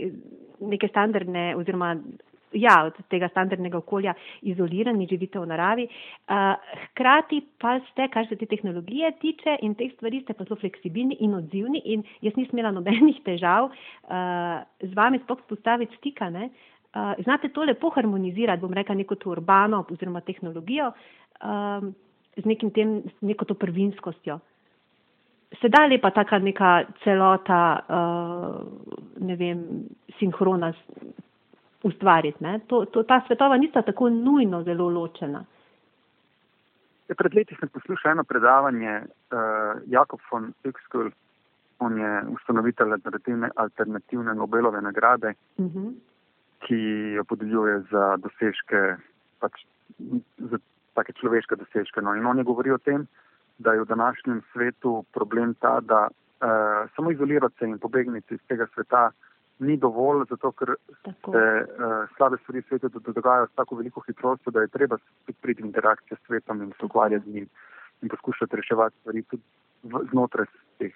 neke 0.73 0.89
standardne 0.89 1.53
oziroma 1.59 1.93
ja, 2.57 2.85
od 2.85 2.97
tega 3.09 3.29
standardnega 3.29 3.77
okolja 3.77 4.13
izolirani, 4.41 5.07
živite 5.09 5.39
v 5.39 5.49
naravi. 5.49 5.85
Uh, 5.85 6.55
hkrati 6.85 7.41
pa 7.61 7.77
ste, 7.91 8.07
kar 8.13 8.27
se 8.29 8.37
te 8.39 8.47
tehnologije 8.49 9.11
tiče 9.21 9.59
in 9.61 9.75
teh 9.77 9.91
stvari, 9.93 10.23
ste 10.23 10.33
pa 10.33 10.47
zelo 10.49 10.57
fleksibilni 10.61 11.19
in 11.19 11.35
odzivni 11.37 11.81
in 11.85 12.03
jaz 12.25 12.33
nisem 12.37 12.57
imela 12.57 12.73
nobenih 12.73 13.21
težav 13.27 13.69
uh, 13.69 14.65
z 14.81 14.91
vami 14.95 15.21
spok 15.25 15.45
spostaviti 15.45 16.01
stika. 16.01 16.29
Ne? 16.33 16.49
Uh, 16.95 17.23
znate 17.23 17.49
to 17.49 17.63
lepo 17.63 17.89
harmonizirati, 17.89 18.61
bom 18.61 18.73
rekla, 18.73 18.95
neko 18.95 19.15
to 19.15 19.29
urbano 19.29 19.85
oziroma 19.91 20.21
tehnologijo 20.21 20.91
um, 20.91 21.93
z 22.37 22.45
nekim 22.45 22.71
tem, 22.71 23.01
neko 23.21 23.45
to 23.45 23.53
prvinskostjo. 23.53 24.39
Sedaj 25.61 25.91
je 25.91 26.01
pa 26.01 26.11
taka 26.11 26.39
neka 26.39 26.83
celota, 27.03 27.79
uh, 27.89 29.25
ne 29.25 29.35
vem, 29.35 29.63
sinhrona 30.19 30.73
ustvariti. 31.83 32.45
To, 32.67 32.85
to, 32.85 33.03
ta 33.03 33.21
svetova 33.27 33.57
nista 33.57 33.81
tako 33.81 34.09
nujno 34.09 34.63
zelo 34.63 34.89
ločena. 34.89 35.45
Ja, 37.09 37.15
pred 37.15 37.33
leti 37.33 37.55
sem 37.59 37.69
poslušal 37.69 38.11
eno 38.11 38.23
predavanje 38.23 39.01
uh, 39.01 39.81
Jakob 39.87 40.19
von 40.31 40.53
Uxkull, 40.63 41.09
on 41.79 41.97
je 41.97 42.21
ustanovitelj 42.29 42.91
alternativne, 42.91 43.49
alternativne 43.55 44.35
Nobelove 44.35 44.81
nagrade. 44.81 45.33
Uh 45.57 45.65
mhm. 45.65 45.77
-huh 45.77 45.93
ki 46.65 46.79
jo 47.15 47.23
podeljuje 47.23 47.79
za 47.91 48.17
dosežke, 48.23 48.97
pač 49.39 49.63
za 50.51 50.59
take 50.97 51.15
človeške 51.19 51.55
dosežke. 51.55 52.01
No. 52.01 52.15
In 52.15 52.27
on 52.27 52.37
je 52.37 52.47
govoril 52.47 52.75
o 52.75 52.83
tem, 52.83 53.07
da 53.59 53.73
je 53.73 53.83
v 53.83 53.89
današnjem 53.89 54.41
svetu 54.51 55.03
problem 55.13 55.53
ta, 55.59 55.79
da 55.79 56.07
uh, 56.07 56.89
samo 56.95 57.11
izolirati 57.11 57.55
se 57.59 57.65
in 57.65 57.79
pobegniti 57.79 58.33
iz 58.33 58.43
tega 58.47 58.67
sveta 58.73 59.09
ni 59.59 59.77
dovolj, 59.77 60.25
zato 60.29 60.51
ker 60.51 60.75
tako. 61.03 61.31
se 61.31 61.43
uh, 61.61 62.07
slabe 62.17 62.37
stvari 62.43 62.61
v 62.61 62.67
svetu 62.67 62.89
dogajajo 62.89 63.47
s 63.47 63.55
tako 63.55 63.75
veliko 63.75 64.03
hitrostjo, 64.07 64.51
da 64.51 64.61
je 64.61 64.67
treba 64.67 64.97
priti 65.41 65.63
v 65.63 65.65
interakcijo 65.65 66.17
s 66.17 66.25
svetom 66.27 66.61
in 66.63 66.71
se 66.79 66.85
ukvarjati 66.85 67.25
z 67.25 67.33
njim 67.33 67.49
in 68.01 68.09
poskušati 68.09 68.55
reševati 68.55 68.95
stvari 68.99 69.23
tudi 69.23 69.43
v, 69.83 69.99
znotraj 70.11 70.45
teh 70.79 70.95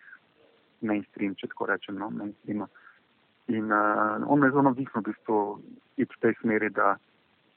mainstream, 0.81 1.35
če 1.35 1.47
tako 1.51 1.67
rečem, 1.71 1.99
no, 1.99 2.09
mainstreama. 2.09 2.67
In 3.47 3.71
uh, 3.71 4.23
on 4.31 4.39
me 4.39 4.49
zelo 4.49 4.61
navdihnil 4.61 5.03
v 5.03 5.09
bistvu 5.11 5.37
iti 5.99 6.15
v 6.15 6.21
tej 6.23 6.33
smeri, 6.39 6.69
da 6.69 6.95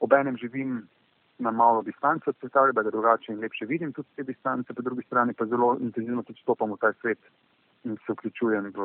obenem 0.03 0.37
živim 0.37 0.83
na 1.39 1.51
malo 1.51 1.81
distance 1.81 2.29
od 2.29 2.35
sveta, 2.39 2.71
da 2.71 2.83
ga 2.83 2.89
drugače 2.89 3.31
in 3.31 3.39
lepše 3.39 3.65
vidim 3.65 3.93
tudi 3.93 4.07
te 4.15 4.23
distance, 4.23 4.73
po 4.73 4.81
drugi 4.81 5.03
strani 5.05 5.33
pa 5.33 5.45
zelo 5.45 5.77
intenzivno 5.79 6.23
tudi 6.23 6.41
stopam 6.41 6.73
v 6.73 6.77
ta 6.81 6.93
svet 7.01 7.19
in 7.85 7.97
se 8.05 8.13
vključujem 8.13 8.73
v 8.75 8.79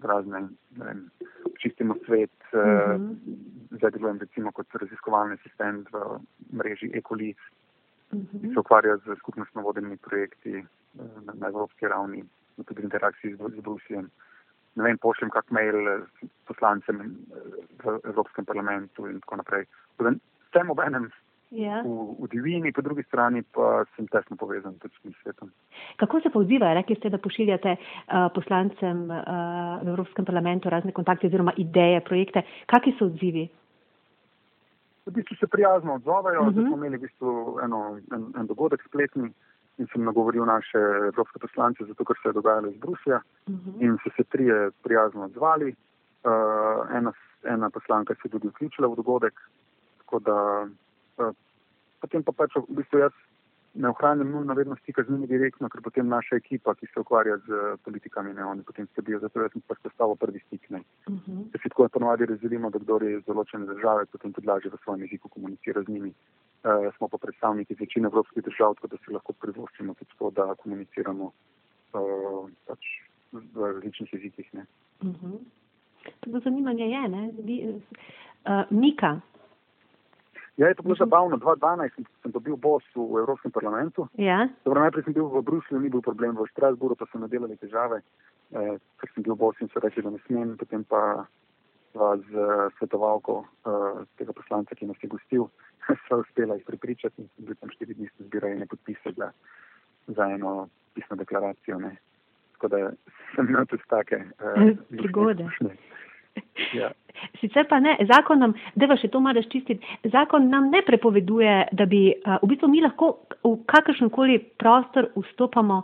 razne, 0.00 0.40
ne 0.76 0.84
vem, 0.84 1.10
čistimo 1.58 1.94
svet, 2.06 2.36
mm 2.54 2.58
-hmm. 2.58 3.16
zdaj 3.70 3.90
delujem 3.90 4.18
recimo 4.18 4.52
kot 4.52 4.66
raziskovalni 4.74 5.34
asistent 5.34 5.88
v 5.92 6.20
mreži 6.52 6.90
Ecolis, 6.94 7.36
mm 8.12 8.18
-hmm. 8.18 8.40
ki 8.40 8.54
se 8.54 8.60
ukvarja 8.60 8.96
z 8.96 9.16
skupnostno 9.18 9.62
vodenimi 9.62 9.96
projekti 9.96 10.54
eh, 10.58 10.64
na, 11.24 11.32
na 11.34 11.48
evropski 11.48 11.88
ravni, 11.88 12.24
tudi 12.64 12.80
v 12.80 12.84
interakciji 12.84 13.34
z, 13.34 13.38
z 13.56 13.60
Brusijem 13.60 14.10
ne 14.74 14.84
vem, 14.84 14.98
pošljem 14.98 15.30
kak 15.30 15.50
mail 15.50 16.06
poslancem 16.48 17.00
v 17.82 17.98
Evropskem 18.04 18.44
parlamentu 18.44 19.08
in 19.10 19.20
tako 19.20 19.40
naprej. 19.42 19.66
Sem 20.52 20.70
ob 20.70 20.80
enem 20.82 21.10
ja. 21.50 21.82
v, 21.82 22.14
v 22.18 22.26
divini, 22.30 22.72
po 22.72 22.82
drugi 22.82 23.02
strani 23.06 23.42
pa 23.42 23.84
sem 23.96 24.06
tesno 24.10 24.38
povezan 24.38 24.78
tudi 24.78 24.94
s 24.94 25.02
tem 25.02 25.14
svetom. 25.22 25.50
Kako 25.98 26.20
se 26.20 26.30
pa 26.30 26.38
odzivajo? 26.38 26.78
Rekli 26.78 26.96
ste, 26.96 27.10
da 27.10 27.18
pošiljate 27.18 27.76
uh, 27.76 28.30
poslancem 28.34 29.10
uh, 29.10 29.82
v 29.82 29.88
Evropskem 29.90 30.24
parlamentu 30.24 30.70
razne 30.70 30.94
kontakte 30.94 31.26
oziroma 31.26 31.54
ideje, 31.58 32.00
projekte. 32.06 32.46
Kakšni 32.70 32.94
so 32.98 33.10
odzivi? 33.10 33.48
V 35.06 35.12
bistvu 35.16 35.36
se 35.40 35.46
prijazno 35.46 35.98
odzovejo. 35.98 36.40
Uh 36.40 36.48
-huh. 36.48 36.66
Smo 36.66 36.76
imeli 36.76 36.96
v 36.96 37.00
bistvu 37.00 37.58
eno, 37.64 37.98
en, 38.14 38.22
en 38.38 38.46
dogodek 38.46 38.82
spletni 38.86 39.32
in 39.80 39.88
sem 39.92 40.04
nagovoril 40.04 40.44
naše 40.44 40.78
evropske 41.08 41.38
poslance, 41.40 41.84
zato 41.88 42.04
ker 42.04 42.16
se 42.22 42.28
je 42.28 42.36
dogajalo 42.36 42.68
iz 42.68 42.76
Bruslja 42.76 43.20
uh 43.20 43.54
mhm. 43.54 43.70
-huh. 43.70 43.82
in 43.84 43.98
so 44.04 44.10
se 44.16 44.24
trije 44.24 44.70
prijazno 44.82 45.24
odzvali. 45.24 45.74
Uh, 46.24 46.96
ena, 46.96 47.12
ena 47.44 47.70
poslanka 47.70 48.14
se 48.14 48.20
je 48.24 48.30
tudi 48.30 48.48
vključila 48.48 48.88
v 48.88 48.96
dogodek, 48.96 49.40
tako 49.98 50.18
da 50.18 50.66
uh, 51.16 51.34
potem 52.00 52.22
pa 52.22 52.32
pač 52.32 52.56
v 52.56 52.76
bistvu 52.76 52.98
jaz 52.98 53.12
ne 53.74 53.88
ohranjam 53.88 54.30
nujno 54.30 54.54
vedno 54.54 54.76
stika 54.76 55.02
z 55.02 55.10
njimi 55.10 55.26
direktno, 55.26 55.68
ker 55.68 55.82
potem 55.82 56.08
naša 56.08 56.36
ekipa, 56.36 56.74
ki 56.74 56.86
se 56.86 57.00
ukvarja 57.00 57.36
z 57.46 57.76
politikami, 57.84 58.34
ne 58.34 58.44
oni 58.44 58.62
potem 58.62 58.86
skrbijo, 58.86 59.20
zato 59.22 59.40
jaz 59.40 59.52
sem 59.52 59.62
pač 59.68 59.78
postavil 59.82 60.16
prvi 60.16 60.42
stik. 60.46 60.70
Ne. 60.70 60.82
Uh. 61.06 61.14
-huh. 61.14 61.44
Se 61.52 61.68
tako 61.68 61.88
ponovadi 61.88 62.26
razdelimo, 62.26 62.70
da 62.70 62.78
kdo 62.78 62.98
je 63.02 63.18
iz 63.18 63.24
določene 63.24 63.66
države, 63.66 64.06
potem 64.06 64.32
tudi 64.32 64.46
lažje 64.46 64.70
v 64.70 64.82
svojem 64.82 65.02
jeziku 65.02 65.28
komunicira 65.28 65.82
z 65.82 65.88
njimi. 65.88 66.14
Uh, 66.64 66.94
smo 66.96 67.08
pa 67.08 67.18
predstavniki 67.18 67.74
večine 67.80 68.06
evropskih 68.06 68.44
držav, 68.44 68.74
tako 68.74 68.86
da 68.86 68.96
si 68.96 69.12
lahko 69.12 69.32
privoščimo 69.32 69.94
tudi 69.94 70.10
to, 70.18 70.30
da 70.30 70.54
komuniciramo 70.54 71.24
uh, 71.24 72.50
pač 72.66 72.84
v 73.32 73.72
različnih 73.72 74.12
jezikih. 74.12 74.50
Uh 74.54 75.08
mhm. 75.08 75.26
-huh. 75.26 75.38
To 76.20 76.40
zanimanje 76.40 76.84
je, 76.84 77.08
ne? 77.08 77.30
Vi, 77.44 77.56
uh, 77.68 78.64
Mika, 78.70 79.20
Ja, 80.60 80.68
je 80.68 80.74
to 80.74 80.82
bilo 80.82 80.94
zabavno. 80.94 81.36
2012 81.36 81.94
sem, 81.94 82.04
sem 82.22 82.32
dobil 82.32 82.56
bos 82.56 82.84
v, 82.94 83.00
Evropskem 83.22 83.50
parlamentu. 83.50 84.08
Ja. 84.20 84.44
Dobro, 84.64 84.82
najprej 84.84 85.06
sem 85.06 85.16
bil 85.16 85.24
v 85.32 85.40
Bruslju, 85.42 85.80
ni 85.80 85.88
bil 85.88 86.04
problem, 86.04 86.36
v 86.36 86.44
Strasburu 86.52 86.96
pa 87.00 87.08
so 87.08 87.16
nadelali 87.16 87.56
težave, 87.56 88.02
eh, 88.52 88.76
ker 89.00 89.08
sem 89.14 89.24
bil 89.24 89.38
bos 89.40 89.56
in 89.64 89.72
so 89.72 89.80
rekli, 89.80 90.04
da 90.04 90.12
ne 90.12 90.20
smem. 90.26 90.58
Potem 90.60 90.84
pa 90.84 91.24
sva 91.92 92.12
z 92.20 92.28
uh, 92.36 92.68
svetovalko 92.76 93.40
uh, 93.40 94.04
tega 94.20 94.36
poslanca, 94.36 94.76
ki 94.76 94.86
nas 94.86 95.00
je 95.02 95.08
gostil, 95.08 95.48
sva 96.04 96.20
uspela 96.20 96.54
jih 96.54 96.68
pripričati 96.68 97.24
in 97.24 97.32
sem 97.32 97.48
bil 97.48 97.56
tam 97.56 97.72
štiri 97.72 97.96
dni 97.96 98.12
zbirali 98.20 98.68
podpise 98.68 99.16
za, 99.16 99.32
za 100.06 100.28
eno 100.28 100.68
pisno 100.94 101.16
deklaracijo. 101.16 101.80
Ne. 101.80 101.96
Tako 102.52 102.68
da 102.68 102.92
sem 103.34 103.48
imel 103.48 103.64
tudi 103.64 103.88
take 103.88 104.20
uh, 104.44 104.76
prigode. 105.00 105.48
Ja. 106.74 106.90
Sicer 107.40 107.66
pa 107.68 107.80
ne, 107.80 107.96
zakon 108.08 108.40
nam, 108.40 108.54
da 108.78 108.96
še 108.96 109.10
to 109.12 109.20
malo 109.20 109.40
razčistiti, 109.40 109.80
zakon 110.12 110.48
nam 110.48 110.70
ne 110.72 110.80
prepoveduje, 110.86 111.56
da 111.76 111.86
bi 111.90 112.06
uh, 112.14 112.38
v 112.42 112.52
bistvu 112.52 112.70
mi 112.72 112.80
lahko 112.84 113.12
v 113.44 113.56
kakršen 113.68 114.12
koli 114.14 114.38
prostor 114.38 115.10
vstopamo 115.16 115.82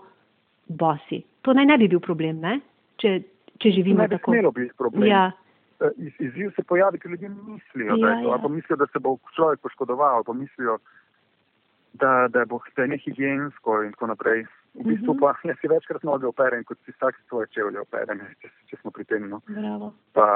bosi. 0.69 1.23
To 1.45 1.55
naj 1.55 1.67
ne 1.69 1.79
bi 1.83 1.91
bil 1.93 2.01
problem, 2.01 2.41
ne? 2.41 2.61
Če, 3.03 3.19
če 3.61 3.75
živimo 3.75 4.05
ne 4.05 4.09
bi 4.09 4.17
tako. 4.17 4.33
smelo 4.33 4.55
biti 4.55 4.73
problem. 4.79 5.11
Ja, 5.11 5.29
Iz, 5.77 6.13
izziv 6.25 6.55
se 6.57 6.63
pojavi, 6.65 6.99
ker 6.99 7.11
ljudje 7.11 7.29
mislijo, 7.29 7.97
da, 7.97 8.07
Ja, 8.07 8.13
je 8.15 8.23
to, 8.23 8.29
ja. 8.29 8.33
ali 8.33 8.43
pa 8.43 8.49
mislijo, 8.49 8.77
da 8.81 8.87
se 8.87 8.99
bo 8.99 9.19
človek 9.37 9.61
poškodoval, 9.61 10.15
ali 10.15 10.25
pa 10.25 10.33
mislijo, 10.33 10.79
da, 11.93 12.29
da 12.33 12.45
bo 12.49 12.61
vse 12.65 12.87
nehigijensko 12.87 13.83
in 13.83 13.93
tako 13.93 14.07
naprej. 14.07 14.47
V 14.77 14.85
bistvu 14.85 15.15
Mhm. 15.15 15.21
pa 15.21 15.33
jaz 15.45 15.57
si 15.61 15.69
večkrat 15.69 16.05
noge 16.05 16.27
operem, 16.27 16.65
kot 16.65 16.79
si 16.85 16.93
vsak 16.93 17.17
svoje 17.29 17.47
čevlje 17.55 17.81
operem, 17.81 18.21
če, 18.43 18.51
če 18.69 18.77
smo 18.81 18.91
pri 18.91 19.05
tem. 19.05 19.29
No. 19.31 19.41
bravo. 19.49 19.93
Pa, 20.13 20.27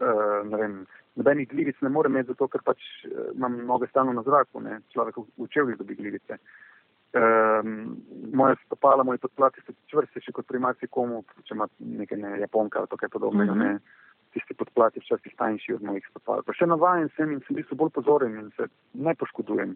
uh, 0.00 0.40
ne 0.48 0.56
vem, 0.56 0.86
nobenih 1.16 1.48
glivic 1.48 1.76
ne 1.80 1.88
morem 1.88 2.12
imeti, 2.12 2.32
zato 2.32 2.48
ker 2.48 2.62
pač 2.64 2.80
uh, 3.04 3.32
imam 3.36 3.60
noge 3.66 3.86
stalno 3.88 4.12
na 4.16 4.22
zraku, 4.22 4.60
ne. 4.60 4.80
človek 4.94 5.20
v, 5.20 5.48
čevljih 5.48 5.76
dobi 5.76 5.94
glivice. 5.94 6.38
Um, 7.12 7.98
moje 8.32 8.54
stopala, 8.66 9.02
moji 9.02 9.18
podplati 9.18 9.60
so 9.66 9.74
čvrstejši 9.90 10.32
kot 10.32 10.46
pri 10.46 10.60
marsikomu, 10.62 11.24
če 11.44 11.54
ima 11.54 11.66
nekaj 11.78 12.18
ne, 12.18 12.36
japonka 12.40 12.78
ali 12.78 13.00
kaj 13.02 13.08
podobnega. 13.08 13.54
Mhm. 13.54 13.60
Mm 13.60 13.76
-hmm. 13.76 13.80
Tisti 14.30 14.54
podplati 14.54 15.00
včasih 15.00 15.34
tanjši 15.36 15.74
od 15.74 15.82
mojih 15.82 16.06
stopal. 16.10 16.42
Pa 16.46 16.52
še 16.52 16.66
navajen 16.66 17.08
sem 17.16 17.32
in 17.32 17.40
sem 17.46 17.56
bil 17.56 17.66
bolj 17.72 17.90
pozoren 17.90 18.38
in 18.38 18.50
se 18.56 18.68
ne 18.94 19.14
poškodujem. 19.14 19.74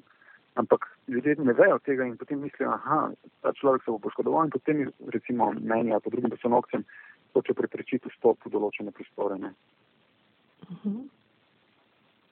Ampak 0.54 0.86
ljudje 1.08 1.34
ne 1.38 1.52
vejo 1.52 1.78
tega 1.82 2.06
in 2.06 2.16
potem 2.16 2.40
mislijo, 2.40 2.70
aha, 2.70 3.10
ta 3.42 3.52
človek 3.52 3.82
se 3.82 3.90
bo 3.90 3.98
poškodoval 3.98 4.46
in 4.46 4.52
potem 4.54 4.84
recimo 5.10 5.50
meni 5.52 5.92
ali 5.92 6.02
pa 6.04 6.10
drugim 6.10 6.30
bosonokcem 6.30 6.84
hoče 7.34 7.54
preprečiti 7.58 8.10
vstop 8.12 8.46
v 8.46 8.52
določene 8.54 8.92
prostore. 8.94 9.38
Ne. 9.38 9.50
Mhm. 10.70 11.00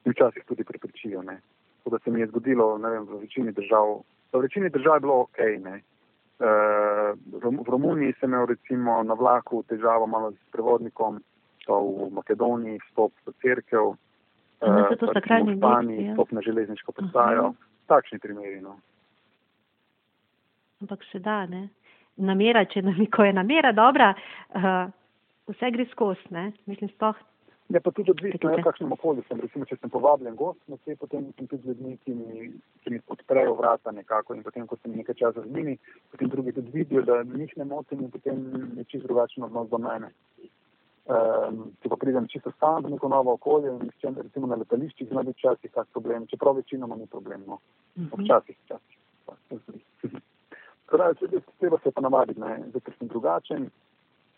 In 0.05 0.14
včasih 0.14 0.47
tudi 0.47 0.64
preprečijo. 0.64 1.23
Ne. 1.23 1.41
Tako 1.83 1.97
da 1.97 1.99
se 2.05 2.11
mi 2.11 2.21
je 2.21 2.29
zgodilo, 2.31 2.76
vem, 2.79 3.07
v 3.07 3.25
večini 3.25 3.52
držav, 3.52 4.05
v 4.33 4.45
večini 4.47 4.71
držav 4.71 4.97
je 4.97 5.05
bilo 5.07 5.19
ok. 5.26 5.43
Ne. 5.62 5.83
Uh, 6.43 7.12
v 7.43 7.69
Romuniji 7.71 8.14
sem 8.21 8.31
imel 8.31 8.47
recimo 8.50 9.02
na 9.02 9.14
vlaku 9.14 9.62
težavo 9.71 10.07
malo 10.07 10.33
s 10.33 10.50
prevodnikom, 10.55 11.21
v 11.67 12.09
Makedoniji 12.11 12.81
vstop 12.88 13.12
v 13.26 13.35
cerkev, 13.43 13.95
No, 14.62 14.87
saj 14.88 14.97
to 14.97 15.07
so 15.07 15.12
pa 15.12 15.19
recimo 15.19 15.26
krajni 15.26 15.52
v 15.52 15.59
Španiji 15.59 16.05
ja. 16.07 16.12
vstop 16.14 16.33
na 16.33 16.41
železniško 16.41 16.93
postajo. 16.93 17.47
Aha. 17.50 17.72
Takšni 17.92 18.18
primeri. 18.18 18.61
No. 18.64 18.78
Ampak 20.82 21.04
se 21.12 21.20
da, 21.20 21.44
ne. 21.46 21.68
Namera, 22.16 22.64
če 22.68 22.82
nam, 22.84 22.99
ko 23.12 23.25
je 23.25 23.34
namera 23.37 23.72
dobra, 23.76 24.12
uh, 24.56 24.88
vse 25.52 25.70
gre 25.75 25.87
skozi, 25.92 26.32
ne. 26.34 26.50
Mislim, 26.70 26.90
sploh. 26.94 27.20
Je 27.72 27.80
pa 27.80 27.90
tudi 27.94 28.11
odvisno, 28.11 28.50
v 28.52 28.64
kakšnem 28.64 28.92
okolju 28.92 29.22
sem. 29.28 29.40
Recimo, 29.40 29.64
če 29.68 29.78
sem 29.80 29.92
povabljen 29.92 30.34
gost, 30.37 30.61
na 30.68 30.76
te 30.84 30.96
potem 30.99 31.30
sem 31.38 31.49
tudi 31.49 31.62
z 31.62 31.70
ljudmi, 31.70 31.94
ki 32.04 32.16
mi, 32.16 32.49
ki 32.82 32.92
mi 32.92 33.00
odprejo 33.14 33.54
vrata 33.56 33.94
nekako 33.96 34.37
in 34.37 34.42
potem, 34.44 34.66
ko 34.68 34.76
sem 34.82 34.96
nekaj 34.99 35.16
časa 35.20 35.44
z 35.44 35.52
njimi, 35.54 35.78
potem 36.12 36.32
drugi 36.34 36.52
tudi 36.58 36.75
vidijo, 36.75 37.04
da 37.08 37.22
njih 37.22 37.54
ne 37.56 37.68
motim 37.70 38.02
in 38.04 38.11
potem 38.12 38.42
je 38.76 38.84
čisto 38.90 39.06
drugačen 39.06 39.46
odnos 39.49 39.70
do 39.72 39.80
mene. 39.80 40.12
Um, 41.02 41.73
če 41.82 41.88
pa 41.90 41.97
pridem 41.99 42.28
čisto 42.30 42.52
sam 42.61 42.85
v 42.85 42.92
neko 42.92 43.09
novo 43.11 43.32
okolje 43.35 43.73
in 43.75 44.14
recimo 44.16 44.47
na 44.47 44.54
letališčih, 44.61 45.09
zna 45.11 45.23
biti 45.26 45.40
včasih 45.40 45.73
kak 45.75 45.88
problem, 45.90 46.26
čeprav 46.30 46.54
večinoma 46.61 46.94
ni 46.97 47.06
problem, 47.06 47.42
no. 47.47 47.59
Mhm. 47.99 48.23
Včasih, 48.23 48.56
včasih. 48.64 48.99
Zgodi. 49.50 49.82
Tako 50.87 50.97
da, 50.97 51.14
če- 51.14 51.40
treba 51.59 51.78
se 51.82 51.90
pa 51.90 52.00
navaditi, 52.00 52.40
ne, 52.40 52.62
zato 52.73 52.92
sem 52.99 53.09
drugačen. 53.09 53.71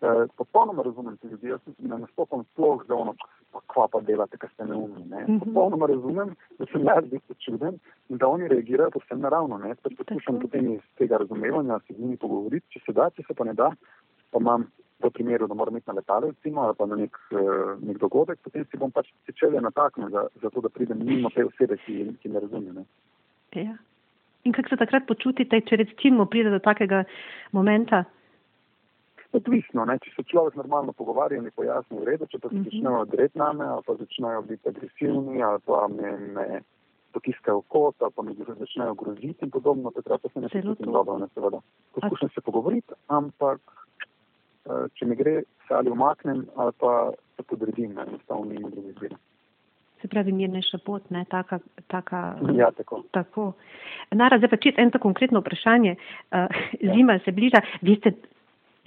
Eh, 0.00 0.26
popolnoma 0.36 0.82
razumem 0.82 1.16
te 1.16 1.28
ljudi, 1.28 1.48
jaz 1.48 1.60
ne 1.78 1.98
nastopam 1.98 2.44
sploh 2.44 2.82
za 2.88 2.94
ono, 2.94 3.14
pa 3.52 3.60
kva 3.66 3.86
pa 3.88 4.00
delate, 4.00 4.36
ker 4.36 4.50
ste 4.54 4.64
neumni. 4.64 5.04
Ne. 5.08 5.22
Mhm. 5.28 5.38
Popolnoma 5.38 5.86
razumem, 5.86 6.34
da 6.58 6.66
sem 6.72 6.84
jaz 6.84 7.04
v 7.04 7.10
bistvu 7.10 7.34
čuden 7.44 7.78
in 8.08 8.16
da 8.16 8.28
oni 8.28 8.48
reagirajo 8.48 8.90
povsem 8.90 9.20
naravno. 9.20 9.58
Ne. 9.58 9.74
Pač 9.74 9.92
poskušam 9.96 10.40
potem 10.40 10.72
iz 10.74 10.80
tega 10.96 11.16
razumevanja 11.16 11.78
se 11.86 11.94
z 11.94 11.98
njimi 12.00 12.16
pogovoriti, 12.16 12.66
če 12.70 12.80
se 12.86 12.92
da, 12.92 13.10
če 13.10 13.22
se 13.28 13.34
pa 13.34 13.44
ne 13.44 13.54
da, 13.54 13.70
pa 14.30 14.38
imam 14.40 14.66
v 15.00 15.10
primeru, 15.10 15.46
da 15.46 15.54
moram 15.54 15.76
iti 15.76 15.88
na 15.88 15.94
letalo 15.94 16.30
recimo, 16.30 16.60
ali 16.62 16.74
pa 16.78 16.86
na 16.86 16.96
nek, 16.96 17.16
eh, 17.30 17.36
nek 17.80 17.98
dogodek, 17.98 18.38
potem 18.42 18.64
si 18.64 18.76
bom 18.76 18.90
pač 18.90 19.08
sečelje 19.26 19.60
nataknil, 19.60 20.08
za, 20.10 20.26
za 20.42 20.50
to, 20.50 20.60
da 20.60 20.68
pridem 20.68 20.98
mimo 21.00 21.30
te 21.30 21.44
osebe, 21.44 21.76
ki, 21.76 22.16
ki 22.22 22.28
ne 22.28 22.40
razume. 22.40 22.72
Ne. 22.72 22.84
Ja. 23.54 23.76
In 24.44 24.52
kako 24.52 24.68
se 24.68 24.76
takrat 24.76 25.06
počutite, 25.06 25.60
če 25.60 25.76
recimo 25.76 26.26
pride 26.26 26.50
do 26.50 26.58
takega 26.58 27.04
momenta? 27.52 28.04
Odvisno, 29.32 29.82
ne? 29.84 29.98
če 29.98 30.12
se 30.14 30.22
človek 30.22 30.54
normalno 30.54 30.92
pogovarja 30.92 31.40
in 31.40 31.44
je 31.44 31.50
pojasnil 31.50 32.00
v 32.00 32.06
redu, 32.06 32.26
če 32.26 32.38
pa 32.38 32.48
se 32.48 32.54
Mhm. 32.54 32.64
začnejo 32.64 33.04
dreti 33.06 33.38
name, 33.38 33.64
ali 33.64 33.82
pa 33.82 33.94
začnejo 33.94 34.42
biti 34.42 34.68
agresivni, 34.68 35.42
ali 35.42 35.58
pa 35.60 35.88
me, 35.88 36.10
me 36.28 36.60
potiskajo 37.12 37.62
kot, 37.62 37.96
ali 38.00 38.12
pa 38.12 38.22
me 38.22 38.34
začnejo 38.34 38.94
groziti 38.94 39.42
in 39.42 39.50
podobno, 39.50 39.90
takrat 39.90 40.22
pa 40.22 40.28
se 40.28 40.40
ne 40.40 40.48
to. 40.48 40.74
dobro, 40.78 41.18
ne 41.18 41.26
seveda. 41.34 41.58
Poskušam 41.92 42.28
se 42.28 42.40
pogovoriti, 42.40 42.94
ampak 43.08 43.60
če 44.94 45.06
mi 45.06 45.16
gre, 45.16 45.42
se 45.68 45.74
ali 45.74 45.90
umaknem, 45.90 46.46
ali 46.56 46.72
pa 46.80 47.10
se 47.36 47.42
podredim, 47.42 47.94
ne, 47.94 48.02
enostavno 48.02 48.44
nima 48.44 48.70
druge 48.70 48.88
izbire. 48.88 49.16
Se 50.02 50.08
pravi, 50.08 50.32
mirnejša 50.32 50.78
pot, 50.84 51.10
ne, 51.10 51.24
taka, 51.30 51.58
taka. 51.88 52.36
Ja, 52.56 52.70
tako. 52.76 53.02
Tako. 53.10 53.52
Nara, 54.12 54.38
zdaj 54.38 54.50
pa 54.52 54.56
čisto 54.56 54.80
eno 54.80 55.00
konkretno 55.00 55.40
vprašanje. 55.40 55.96
Uh, 55.96 56.46
zima 56.94 57.18
se 57.24 57.32
bliža, 57.32 57.62
vi 57.80 57.96
ste 57.96 58.12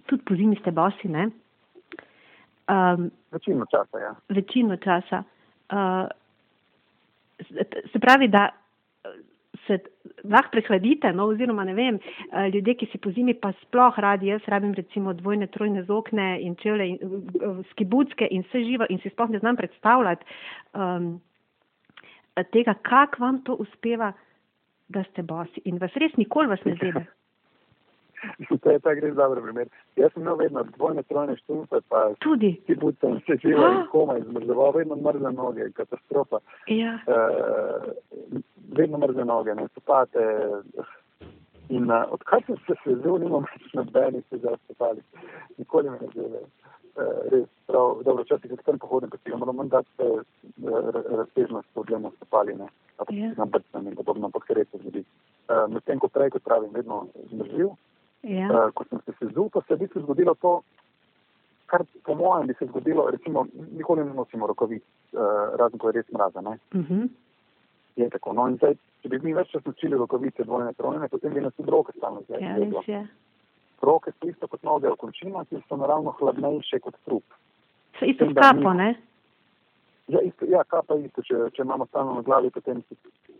tudi 0.05 0.23
po 0.23 0.35
zimi 0.35 0.55
ste 0.61 0.71
bosi, 0.71 1.09
ne? 1.09 1.29
Um, 2.67 3.11
Večino 3.31 3.65
časa, 3.71 3.99
ja. 3.99 4.15
večino 4.29 4.77
časa. 4.77 5.23
Uh, 5.71 6.07
se- 7.91 7.99
pravi, 7.99 8.27
da 8.27 8.49
eh, 8.49 8.66
se 9.67 9.79
lahko 10.23 10.51
prehladite, 10.51 11.11
no, 11.13 11.27
oziroma 11.31 11.63
ne 11.67 11.73
vem, 11.77 11.99
eh, 11.99 12.49
ljudje, 12.53 12.75
ki 12.79 12.89
si 12.91 12.97
po 12.97 13.11
zimi 13.11 13.33
pa 13.33 13.51
sploh 13.61 13.99
radi, 13.99 14.31
jaz 14.31 14.47
rabim 14.47 14.73
recimo 14.77 15.13
dvojne, 15.13 15.47
trojne 15.47 15.83
zokne 15.83 16.29
in 16.41 16.55
čevlje 16.55 16.87
in 16.87 16.97
eh, 16.97 17.63
skibucke 17.71 18.27
in 18.31 18.45
vse 18.47 18.63
živo 18.63 18.87
in 18.89 19.01
si 19.03 19.13
sploh 19.13 19.29
ne 19.29 19.39
znam 19.39 19.55
predstavljati 19.55 20.25
um, 20.73 21.17
tega, 22.51 22.73
kako 22.73 23.23
vam 23.23 23.43
to 23.43 23.53
uspeva, 23.53 24.13
da 24.87 25.03
ste 25.11 25.23
bosi 25.23 25.61
in 25.65 25.77
vas 25.81 25.91
res 25.99 26.13
nikoli 26.17 26.47
vas 26.47 26.63
ne 26.65 26.75
zebe. 26.79 27.03
To 28.63 28.71
je 28.71 28.79
tak 28.79 28.99
res 29.03 29.15
dober 29.15 29.41
primer. 29.41 29.67
Jaz 29.95 30.13
sem 30.13 30.21
imel 30.23 30.35
vedno 30.35 30.63
dvojne, 30.75 31.03
trojne 31.03 31.35
štupe, 31.37 31.81
pa 31.89 32.13
Tudi, 32.19 32.55
kibuce 32.67 33.07
in 33.07 33.19
vse 33.21 33.37
živo 33.43 33.61
in 33.67 33.77
Ah. 33.77 33.87
komaj 33.91 34.21
zmrzoval, 34.21 34.71
vedno 34.75 34.95
mrzle 34.95 35.31
noge, 35.31 35.71
katastrofa. 35.77 36.39
ja, 36.67 36.99
uh, 37.07 37.91
vedno 38.77 38.97
mrzle 38.97 39.25
noge, 39.25 39.55
ne 39.55 39.67
stopate. 39.67 40.23
In 41.69 41.91
uh, 41.91 42.05
odkar 42.11 42.43
sem 42.47 42.55
se 42.67 42.75
sezel, 42.83 43.17
nimam 43.19 43.43
več 43.43 43.73
nobenih 43.75 44.23
težav 44.31 44.55
s 44.55 44.63
stopali. 44.63 45.01
Nikoli 45.57 45.89
me 45.89 45.97
ne 46.01 46.07
zebe. 46.15 46.41
Uh, 46.97 47.17
res, 47.31 47.47
prav, 47.67 47.99
dobro, 48.05 48.23
včasih 48.23 48.51
se 48.51 48.63
tam 48.65 48.79
pohodim, 48.79 49.09
pa 49.09 49.17
si 49.17 49.29
ga 49.29 49.37
moram 49.37 49.67
dati 49.69 49.89
uh, 50.01 50.21
raztežnost 51.19 51.67
problema 51.73 52.09
s 52.09 52.15
stopali, 52.15 52.55
ne. 52.55 52.67
Ja. 53.13 53.33
Na 53.37 53.45
brcnem 53.45 53.87
in 53.91 53.95
podobno, 53.95 54.25
ampak 54.31 54.47
se 54.47 54.53
res 54.57 54.67
se 54.71 54.79
zgodi. 54.81 55.03
Uh, 55.49 55.67
Medtem 55.69 55.99
ko 55.99 56.07
prej, 56.07 56.31
kot 56.33 56.43
pravim, 56.43 56.71
vedno 56.73 57.03
zmrzljiv, 57.29 57.75
ja, 58.27 58.47
uh, 58.51 58.71
ko 58.73 58.85
sem 58.89 58.99
se 59.05 59.13
sezel, 59.19 59.49
pa 59.53 59.61
se 59.61 59.73
je 59.73 59.77
v 59.77 59.85
bistvu 59.85 60.01
zgodilo 60.05 60.35
to, 60.41 60.61
kar 61.67 61.83
po 62.03 62.15
mojem 62.15 62.47
bi 62.47 62.55
se 62.59 62.65
zgodilo, 62.65 63.09
recimo, 63.11 63.45
nikoli 63.77 64.05
ne 64.05 64.13
nosimo 64.13 64.47
rokavic, 64.47 64.83
uh, 65.13 65.55
razen 65.59 65.79
ko 65.79 65.89
je 65.89 65.99
res 66.01 66.11
mraza, 66.11 66.41
ne. 66.41 66.57
mhm, 66.75 67.07
Je 67.97 68.09
tako. 68.13 68.33
No, 68.37 68.43
in 68.47 68.59
zdaj, 68.61 68.75
če 69.01 69.09
bi 69.09 69.17
mi 69.23 69.33
več 69.33 69.49
čas 69.49 69.63
nočili 69.65 69.97
rokavice 69.97 70.43
dvojne 70.45 70.73
trojne, 70.77 71.07
potem 71.09 71.33
bi 71.33 71.41
nas 71.41 71.55
tudi 71.57 71.71
roke 71.73 71.95
stalno 71.97 72.21
zdaj. 72.27 72.43
ja, 72.43 72.53
res 72.61 72.87
je. 72.87 72.99
Roke 73.81 74.11
so 74.11 74.29
isto 74.29 74.47
kot 74.47 74.63
noge 74.63 74.89
v 74.89 74.97
končinah, 75.01 75.47
ki 75.49 75.63
so 75.67 75.77
naravno 75.77 76.13
hladnejše 76.19 76.79
kot 76.79 76.95
trup. 77.05 77.23
Se 77.99 78.05
isto 78.05 78.25
s 78.29 78.33
kapo, 78.37 78.73
ne? 78.73 78.95
Ja, 80.07 80.21
isto, 80.21 80.45
ja 80.45 80.63
kapa 80.63 80.95
je 80.95 81.09
isto, 81.09 81.21
če, 81.21 81.49
če 81.55 81.65
imamo 81.65 81.85
stalno 81.89 82.13
na 82.15 82.21
glavi, 82.21 82.49
potem 82.53 82.83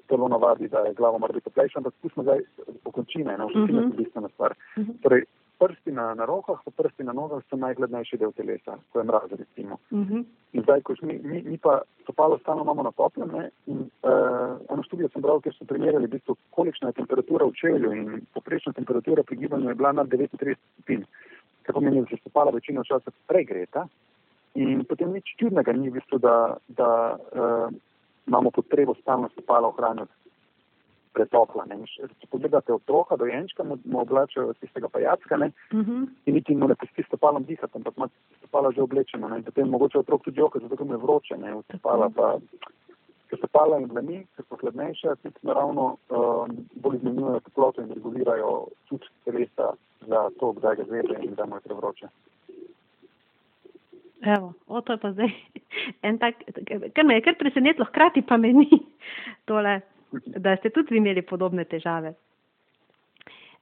se 0.07 0.15
telo 0.15 0.27
navadi, 0.27 0.67
da 0.67 0.79
je 0.79 0.93
glava 0.93 1.27
biti 1.27 1.43
toplejša, 1.43 1.79
ampak 1.79 1.93
spustimo 1.99 2.23
zdaj 2.23 2.39
po 2.83 2.91
končine, 2.91 3.37
ne, 3.37 3.45
v 3.45 3.53
končine 3.53 3.81
Mhm. 3.81 3.91
so 3.91 3.97
bistvena 3.97 4.29
stvar. 4.29 4.55
Mhm. 4.77 4.91
Torej, 5.03 5.23
prsti 5.59 5.91
na, 5.91 6.13
na 6.13 6.25
rokah, 6.25 6.59
pa 6.65 6.71
prsti 6.71 7.03
na 7.03 7.13
nogah 7.13 7.43
so 7.49 7.57
najhladnejši 7.57 8.17
del 8.17 8.31
telesa, 8.31 8.77
ko 8.91 8.99
je 8.99 9.03
mraz, 9.03 9.29
recimo. 9.31 9.77
Mhm. 9.91 10.25
In 10.53 10.63
zdaj, 10.63 10.81
ko 10.81 10.93
mi, 11.01 11.19
mi, 11.23 11.41
mi 11.41 11.57
pa 11.57 11.81
stopalo 12.03 12.37
stalno 12.37 12.63
imamo 12.63 12.83
na 12.83 12.91
toplem, 12.91 13.29
ne, 13.33 13.49
in 13.65 13.89
uh, 14.03 14.57
eno 14.69 14.83
študijo 14.83 15.09
sem 15.09 15.21
bral, 15.21 15.41
kjer 15.41 15.55
so 15.57 15.65
primerjali, 15.65 16.07
v 16.07 16.09
bistvu, 16.09 16.37
kolikšna 16.51 16.89
je 16.89 16.93
temperatura 16.93 17.45
v 17.45 17.53
čevlju 17.53 17.91
in 17.91 18.21
poprečna 18.33 18.73
temperatura 18.73 19.23
pri 19.23 19.37
gibanju 19.37 19.69
je 19.69 19.75
bila 19.75 19.91
nad 19.91 20.07
39 20.07 20.55
stopinj. 20.73 21.03
Kar 21.63 21.73
pomeni, 21.73 22.01
da 22.01 22.07
se 22.07 22.21
stopala 22.21 22.51
večino 22.51 22.83
časa 22.83 23.11
pregreta 23.27 23.87
In 24.57 24.85
potem 24.89 25.13
nič 25.13 25.37
čudnega 25.37 25.69
ni 25.73 25.89
v 25.93 26.01
bistvu, 26.01 26.17
da, 26.17 26.57
da 26.73 27.13
uh, 27.13 27.69
imamo 28.27 28.51
potrebo 28.51 28.95
stalno 29.01 29.29
stopala 29.29 29.67
ohranjati 29.67 30.27
pretopla. 31.17 31.65
Ne. 31.69 31.79
Če 31.89 32.29
pogledate 32.31 32.73
otroka, 32.75 33.17
dojenčka, 33.19 33.65
mu 33.65 34.01
oblačajo 34.03 34.53
tistega 34.61 34.89
pajacka 34.93 35.39
ne, 35.41 35.51
uh. 35.71 35.79
-huh. 35.79 36.07
in 36.25 36.37
niti 36.37 36.55
mu 36.55 36.67
ne 36.67 36.75
pusti 36.75 37.05
stopalom 37.07 37.47
dihati, 37.49 37.77
ampak 37.79 37.97
ima 37.97 38.09
stopala 38.39 38.71
že 38.71 38.81
oblečena. 38.81 39.27
Ne. 39.33 39.41
Potem 39.43 39.69
mogoče 39.69 39.99
otrok 39.99 40.23
tudi 40.23 40.39
joka, 40.39 40.59
zato 40.59 40.85
mu 40.85 40.93
je 40.93 41.03
vroče, 41.05 41.37
ne, 41.37 41.55
stopala 41.69 42.09
pa. 42.15 42.37
Ker 43.27 43.37
stopala 43.37 43.77
in 43.83 43.89
dlani, 43.91 44.21
ker 44.35 44.45
so 44.47 44.55
hladnejše, 44.55 45.15
tudi 45.21 45.41
naravno 45.49 45.97
um, 46.09 46.53
bolj 46.83 46.95
izmenjujejo 46.95 47.39
toploto 47.47 47.81
in 47.81 47.89
regulirajo 47.91 48.51
čut 48.87 49.03
telesa 49.25 49.73
za 50.07 50.21
to, 50.39 50.51
kdaj 50.55 50.75
ga 50.75 50.83
zvede 50.83 51.17
in 51.23 51.33
kdaj 51.33 51.47
mu 51.49 51.55
je 51.55 51.65
prevroče. 51.65 52.07
Evo, 54.21 54.53
o, 54.67 54.81
to 54.81 54.93
je 54.93 54.97
pa 54.97 55.11
zdaj 55.13 55.29
en 56.07 56.17
tak, 56.17 56.41
kar 56.95 57.05
me 57.05 57.19
je 57.19 57.25
kar 57.25 57.35
presenetilo, 57.37 57.85
hkrati 57.85 58.21
pa 58.25 58.37
me 58.37 58.53
ni 58.53 58.69
tole, 59.49 59.79
da 60.25 60.55
ste 60.57 60.69
tudi 60.73 60.95
vi 60.95 61.03
imeli 61.03 61.21
podobne 61.21 61.65
težave. 61.65 62.15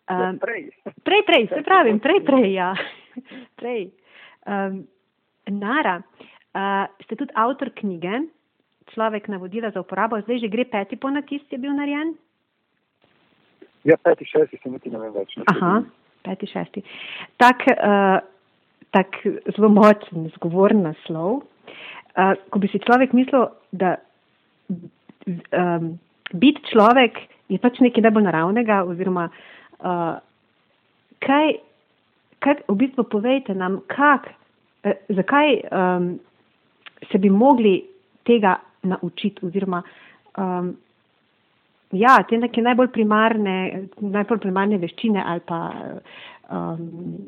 Um, 0.05 0.37
prej. 0.37 0.69
prej, 1.03 1.23
prej, 1.25 1.47
se 1.49 1.63
pravim, 1.65 1.99
prej, 1.99 2.21
prej, 2.25 2.51
ja. 2.53 2.75
Prej. 3.59 3.89
Um, 4.45 4.83
Nara, 5.49 5.95
uh, 6.53 6.85
ste 7.03 7.17
tudi 7.17 7.33
avtor 7.33 7.71
knjige, 7.73 8.19
človek 8.93 9.27
navodila 9.33 9.71
za 9.73 9.81
uporabo, 9.81 10.19
zdaj 10.21 10.43
že 10.45 10.51
gre 10.53 10.65
peti 10.69 10.99
ponatis, 10.99 11.41
je 11.49 11.57
bil 11.57 11.73
narejen? 11.73 12.13
Ja, 13.85 13.97
peti, 13.97 14.25
šesti, 14.29 14.59
se 14.61 14.69
niti 14.69 14.93
ne 14.93 15.01
vem 15.01 15.13
več. 15.13 15.33
Ne. 15.41 15.47
Aha, 15.49 15.81
peti, 16.25 16.49
šesti. 16.53 16.85
Tak, 17.41 17.65
uh, 17.73 18.21
tak 18.95 19.19
zelo 19.51 19.69
močen, 19.75 20.29
zgovoren 20.37 20.85
naslov. 20.87 21.43
Uh, 22.15 22.33
ko 22.49 22.61
bi 22.63 22.71
si 22.71 22.79
človek 22.79 23.11
mislil, 23.11 23.49
da 23.75 23.97
um, 25.51 25.97
biti 26.31 26.63
človek 26.71 27.19
je 27.51 27.59
pač 27.61 27.81
nekaj 27.83 28.07
najbolj 28.07 28.25
naravnega, 28.29 28.77
oziroma 28.87 29.27
uh, 29.27 30.15
kaj, 31.25 31.57
kaj 32.39 32.63
v 32.69 32.77
bistvu 32.79 33.05
povejte 33.11 33.55
nam, 33.57 33.81
kak, 33.91 34.31
eh, 34.87 34.97
zakaj 35.11 35.59
um, 35.69 36.07
se 37.11 37.19
bi 37.19 37.29
mogli 37.29 37.77
tega 38.25 38.55
naučiti, 38.87 39.45
oziroma 39.45 39.83
um, 40.39 40.73
ja, 41.91 42.17
te 42.29 42.37
neke 42.37 42.63
najbolj 42.63 42.93
primarne, 42.95 43.55
najbolj 44.01 44.41
primarne 44.47 44.79
veščine 44.81 45.21
ali 45.25 45.43
pa 45.45 45.59
um, 46.49 47.27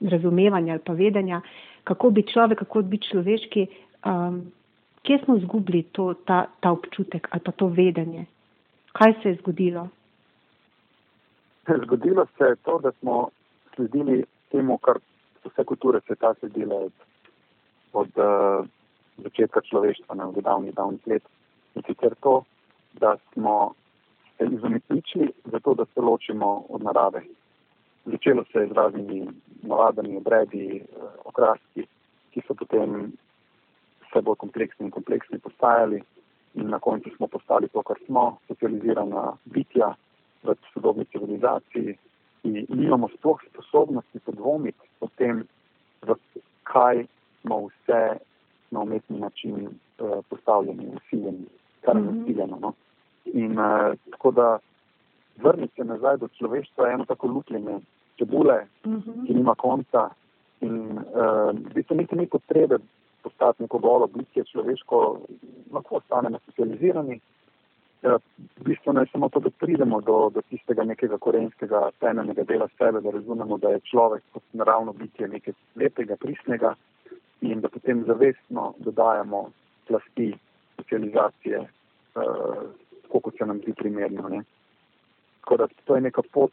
razumevanja 0.00 0.72
ali 0.72 0.82
pa 0.84 0.92
vedenja, 0.92 1.40
kako 1.84 2.10
biti 2.10 2.32
človek, 2.32 2.58
kako 2.58 2.82
biti 2.82 3.08
človeški, 3.08 3.66
um, 4.04 4.52
kje 5.02 5.18
smo 5.24 5.36
izgubili 5.36 5.82
to, 5.82 6.14
ta, 6.14 6.46
ta 6.60 6.72
občutek 6.72 7.28
ali 7.30 7.42
pa 7.44 7.52
to 7.52 7.66
vedenje? 7.66 8.26
Kaj 8.92 9.14
se 9.22 9.28
je 9.28 9.34
zgodilo? 9.34 9.88
Zgodilo 11.84 12.26
se 12.38 12.44
je 12.44 12.56
to, 12.56 12.78
da 12.78 12.92
smo 12.92 13.28
sledili 13.74 14.24
temu, 14.50 14.78
kar 14.78 14.98
so 15.42 15.48
vse 15.48 15.64
kulture 15.64 16.00
sveta 16.06 16.34
sledile 16.40 16.76
od, 16.76 16.92
od 17.92 18.08
uh, 18.16 18.66
začetka 19.22 19.60
človeštva 19.60 20.14
na 20.14 20.30
davnih, 20.30 20.74
davnih 20.74 21.00
let. 21.06 21.22
In 21.74 21.82
sicer 21.86 22.14
to, 22.20 22.42
da 22.92 23.16
smo 23.32 23.74
se 24.38 24.48
izometničili 24.50 25.32
zato, 25.44 25.74
da 25.74 25.84
se 25.84 26.00
ločimo 26.00 26.64
od 26.68 26.82
narave. 26.82 27.22
Začelo 28.10 28.44
se 28.52 28.58
je 28.58 28.66
z 28.66 28.72
raznimi 28.72 29.28
navadami, 29.62 30.16
obredi, 30.16 30.82
uh, 30.82 31.08
okraski, 31.24 31.86
ki 32.30 32.42
so 32.46 32.54
potem 32.54 33.12
vse 34.06 34.22
bolj 34.26 34.38
kompleksni 34.42 34.86
in 34.86 34.94
kompleksni 34.94 35.38
postajali. 35.38 36.00
In 36.54 36.70
na 36.74 36.78
koncu 36.78 37.10
smo 37.16 37.28
postali 37.30 37.68
to, 37.68 37.82
kar 37.86 37.98
smo, 38.06 38.38
socializirana 38.48 39.36
bitja 39.44 39.92
v 40.42 40.54
sodobni 40.72 41.04
civilizaciji. 41.12 41.94
In 42.42 42.66
nimamo 42.68 43.08
sploh 43.14 43.38
sposobnosti 43.52 44.18
podvomiti 44.26 44.90
o 45.00 45.08
tem, 45.20 45.44
v 46.02 46.16
kaj 46.66 47.04
smo 47.42 47.68
vse 47.68 48.02
na 48.70 48.80
umetni 48.80 49.20
način 49.20 49.68
uh, 49.68 50.18
postavljeni, 50.28 50.90
usiljeni, 50.96 51.46
kar 51.86 51.96
je 51.96 52.08
usiljeno. 52.08 52.58
No? 52.58 52.74
In 53.24 53.58
uh, 53.58 53.94
tako 54.10 54.30
da 54.30 54.58
vrniti 55.36 55.74
se 55.76 55.84
nazaj 55.84 56.16
do 56.16 56.28
človeštva 56.28 56.88
je 56.88 56.94
eno 56.94 57.04
tako 57.04 57.26
lupljenje 57.26 57.78
čebule, 58.20 58.66
uh 58.84 58.92
-huh. 58.92 59.26
ki 59.26 59.34
nima 59.34 59.54
konca. 59.54 60.10
In 60.60 60.98
uh, 60.98 61.56
v 61.56 61.74
bistvu 61.74 61.96
niti 61.96 62.16
ni 62.16 62.26
potrebe 62.26 62.78
postati 63.22 63.62
neko 63.62 63.78
golo 63.78 64.06
bitje 64.06 64.44
človeško, 64.44 65.20
lahko 65.72 65.96
ostanemo 65.96 66.38
socializirani. 66.46 67.20
V 68.02 68.64
bistvu 68.64 68.92
je 68.98 69.06
samo 69.12 69.28
to, 69.28 69.40
da 69.40 69.50
pridemo 69.50 70.00
do, 70.00 70.30
do 70.34 70.40
tistega 70.50 70.84
nekega 70.84 71.18
korenskega 71.18 71.90
temeljnega 72.00 72.44
dela 72.44 72.68
sebe, 72.78 73.00
da 73.00 73.10
razumemo, 73.10 73.58
da 73.58 73.68
je 73.68 73.80
človek 73.80 74.22
kot 74.32 74.42
naravno 74.52 74.92
bitje 74.92 75.28
nekaj 75.28 75.54
lepega, 75.76 76.16
pristnega 76.16 76.74
in 77.40 77.60
da 77.60 77.68
potem 77.68 78.04
zavestno 78.04 78.74
dodajamo 78.78 79.50
plasti 79.88 80.32
socializacije, 80.76 81.60
uh, 81.60 82.64
tako 83.02 83.20
kot 83.20 83.38
se 83.38 83.46
nam 83.46 83.58
zdi 83.58 83.72
primerno. 83.72 84.28
Ne. 84.28 84.42
Tako 85.40 85.56
da 85.56 85.68
to 85.84 85.94
je 85.94 86.00
neka 86.00 86.22
pot, 86.32 86.52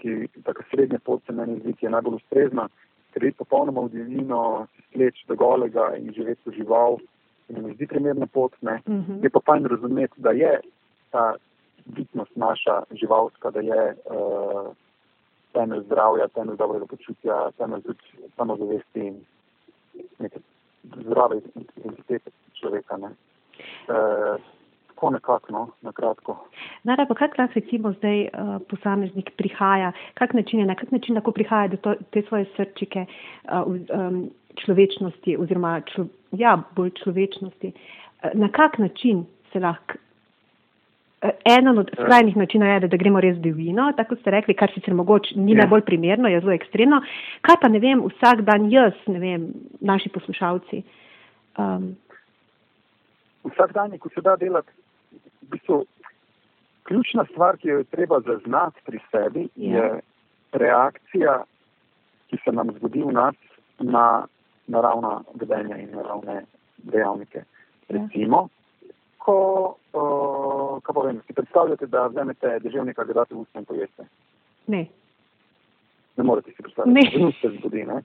ki, 0.00 0.42
taka 0.44 0.64
srednja 0.70 0.98
pot 1.04 1.22
se 1.26 1.32
meni 1.32 1.60
zdi, 1.60 1.74
ki 1.78 1.86
je 1.86 1.92
najbolj 1.94 2.20
ustrezna, 2.20 2.68
ker 3.14 3.24
je 3.24 3.32
popolnoma 3.38 3.86
v 3.86 3.94
divino, 3.96 4.66
se 4.76 4.82
sleč 4.92 5.22
do 5.28 5.36
golega 5.36 5.90
in 5.96 6.12
živeti 6.14 6.50
v 6.50 6.56
žival, 6.60 6.98
in 7.48 7.62
mi 7.64 7.74
zdi 7.74 7.86
primerna 7.86 8.26
pot, 8.26 8.52
ne. 8.62 8.80
Uh 8.86 8.94
-huh. 8.94 9.22
Je 9.22 9.30
pa 9.30 9.40
fajn 9.46 9.66
razumeti, 9.66 10.20
da 10.20 10.30
je 10.30 10.60
ta 11.10 11.34
bitnost 11.84 12.36
naša 12.36 12.82
živalska, 12.90 13.50
da 13.50 13.60
je 13.60 13.94
uh, 13.94 14.74
temelj 15.52 15.82
zdravja, 15.84 16.28
temelj 16.28 16.56
dobrega 16.56 16.86
počutja, 16.86 17.50
temelj 17.58 17.82
tudi 17.82 18.28
samozavesti 18.36 19.06
in 19.06 19.16
neke 20.18 20.38
zdrave 20.84 21.40
identitete 21.76 22.30
človeka. 22.52 22.96
Ne. 22.96 23.10
Uh, 23.88 24.40
tako 24.98 25.10
nekako, 25.10 25.52
no, 25.52 25.68
na 25.82 25.92
kratko. 25.92 26.36
Nara, 26.84 27.06
pa 27.06 27.14
kak 27.14 27.38
lahko 27.38 27.54
recimo 27.54 27.92
zdaj 27.92 28.22
uh, 28.22 28.58
posameznik 28.70 29.30
prihaja, 29.36 29.92
kak 30.14 30.34
način 30.34 30.60
je, 30.60 30.66
na 30.66 30.74
kak 30.74 30.90
način 30.92 31.14
lahko 31.14 31.32
prihaja 31.32 31.68
do 31.68 31.76
to, 31.76 31.94
te 32.10 32.22
svoje 32.28 32.46
srčike 32.56 33.04
uh, 33.06 33.66
um, 33.66 34.30
človečnosti 34.64 35.36
oziroma 35.36 35.80
člo, 35.86 36.06
ja, 36.32 36.58
bolj 36.76 36.90
človečnosti. 37.02 37.72
Uh, 37.72 38.30
na 38.34 38.48
kak 38.48 38.78
način 38.78 39.24
se 39.52 39.60
lahko 39.60 39.94
Eden 41.44 41.78
od 41.78 41.90
skrajnih 41.92 42.36
načinov 42.36 42.68
je, 42.68 42.80
da, 42.80 42.96
gremo 42.96 43.20
res 43.20 43.38
divino, 43.42 43.92
tako 43.96 44.14
ste 44.16 44.30
rekli, 44.30 44.54
kar 44.54 44.70
sicer 44.74 44.94
mogoče 44.94 45.34
ni 45.36 45.52
ja. 45.52 45.64
najbolj 45.64 45.82
primerno, 45.82 46.28
je 46.28 46.40
zelo 46.40 46.52
ekstremno. 46.54 47.00
Kaj 47.42 47.56
pa 47.62 47.68
ne 47.68 47.78
vem, 47.82 48.04
vsak 48.06 48.44
dan 48.46 48.68
jaz, 48.70 48.94
ne 49.06 49.18
vem, 49.18 49.48
naši 49.80 50.12
poslušalci. 50.14 50.82
Um, 51.58 51.96
vsak 53.50 53.74
dan, 53.74 53.98
ko 53.98 54.08
se 54.14 54.22
da 54.22 54.36
delati, 54.38 54.77
v 55.48 55.50
bistvu, 55.50 55.84
ključna 56.82 57.24
stvar, 57.30 57.56
ki 57.56 57.68
jo 57.68 57.78
je 57.78 57.84
treba 57.84 58.20
zaznati 58.20 58.80
pri 58.84 58.98
sebi, 59.10 59.48
ja. 59.56 59.76
je 59.76 60.00
reakcija, 60.52 61.42
ki 62.28 62.36
se 62.44 62.52
nam 62.52 62.72
zgodi 62.76 63.02
v 63.02 63.12
nas 63.12 63.34
na 63.78 64.26
naravna 64.66 65.22
vedenja 65.34 65.76
in 65.76 65.90
naravne 65.96 66.44
dejavnike. 66.76 67.38
Ja. 67.38 67.44
Recimo, 67.88 68.48
ko, 69.18 69.36
uh, 69.92 70.82
kako 70.82 71.00
povem, 71.00 71.20
si 71.26 71.32
predstavljate, 71.32 71.86
da 71.86 72.06
vzamete 72.06 72.58
deževnika, 72.64 73.04
ga 73.04 73.12
date 73.12 73.34
v 73.34 73.40
usta 73.40 73.58
in 73.58 73.64
pojeste? 73.64 74.04
Ne. 74.66 74.86
Ne 76.16 76.24
morete 76.24 76.52
si 76.52 76.62
predstavljati, 76.62 77.18
da 77.18 77.32
se 77.40 77.56
zgodi, 77.58 77.84
ne? 77.84 78.02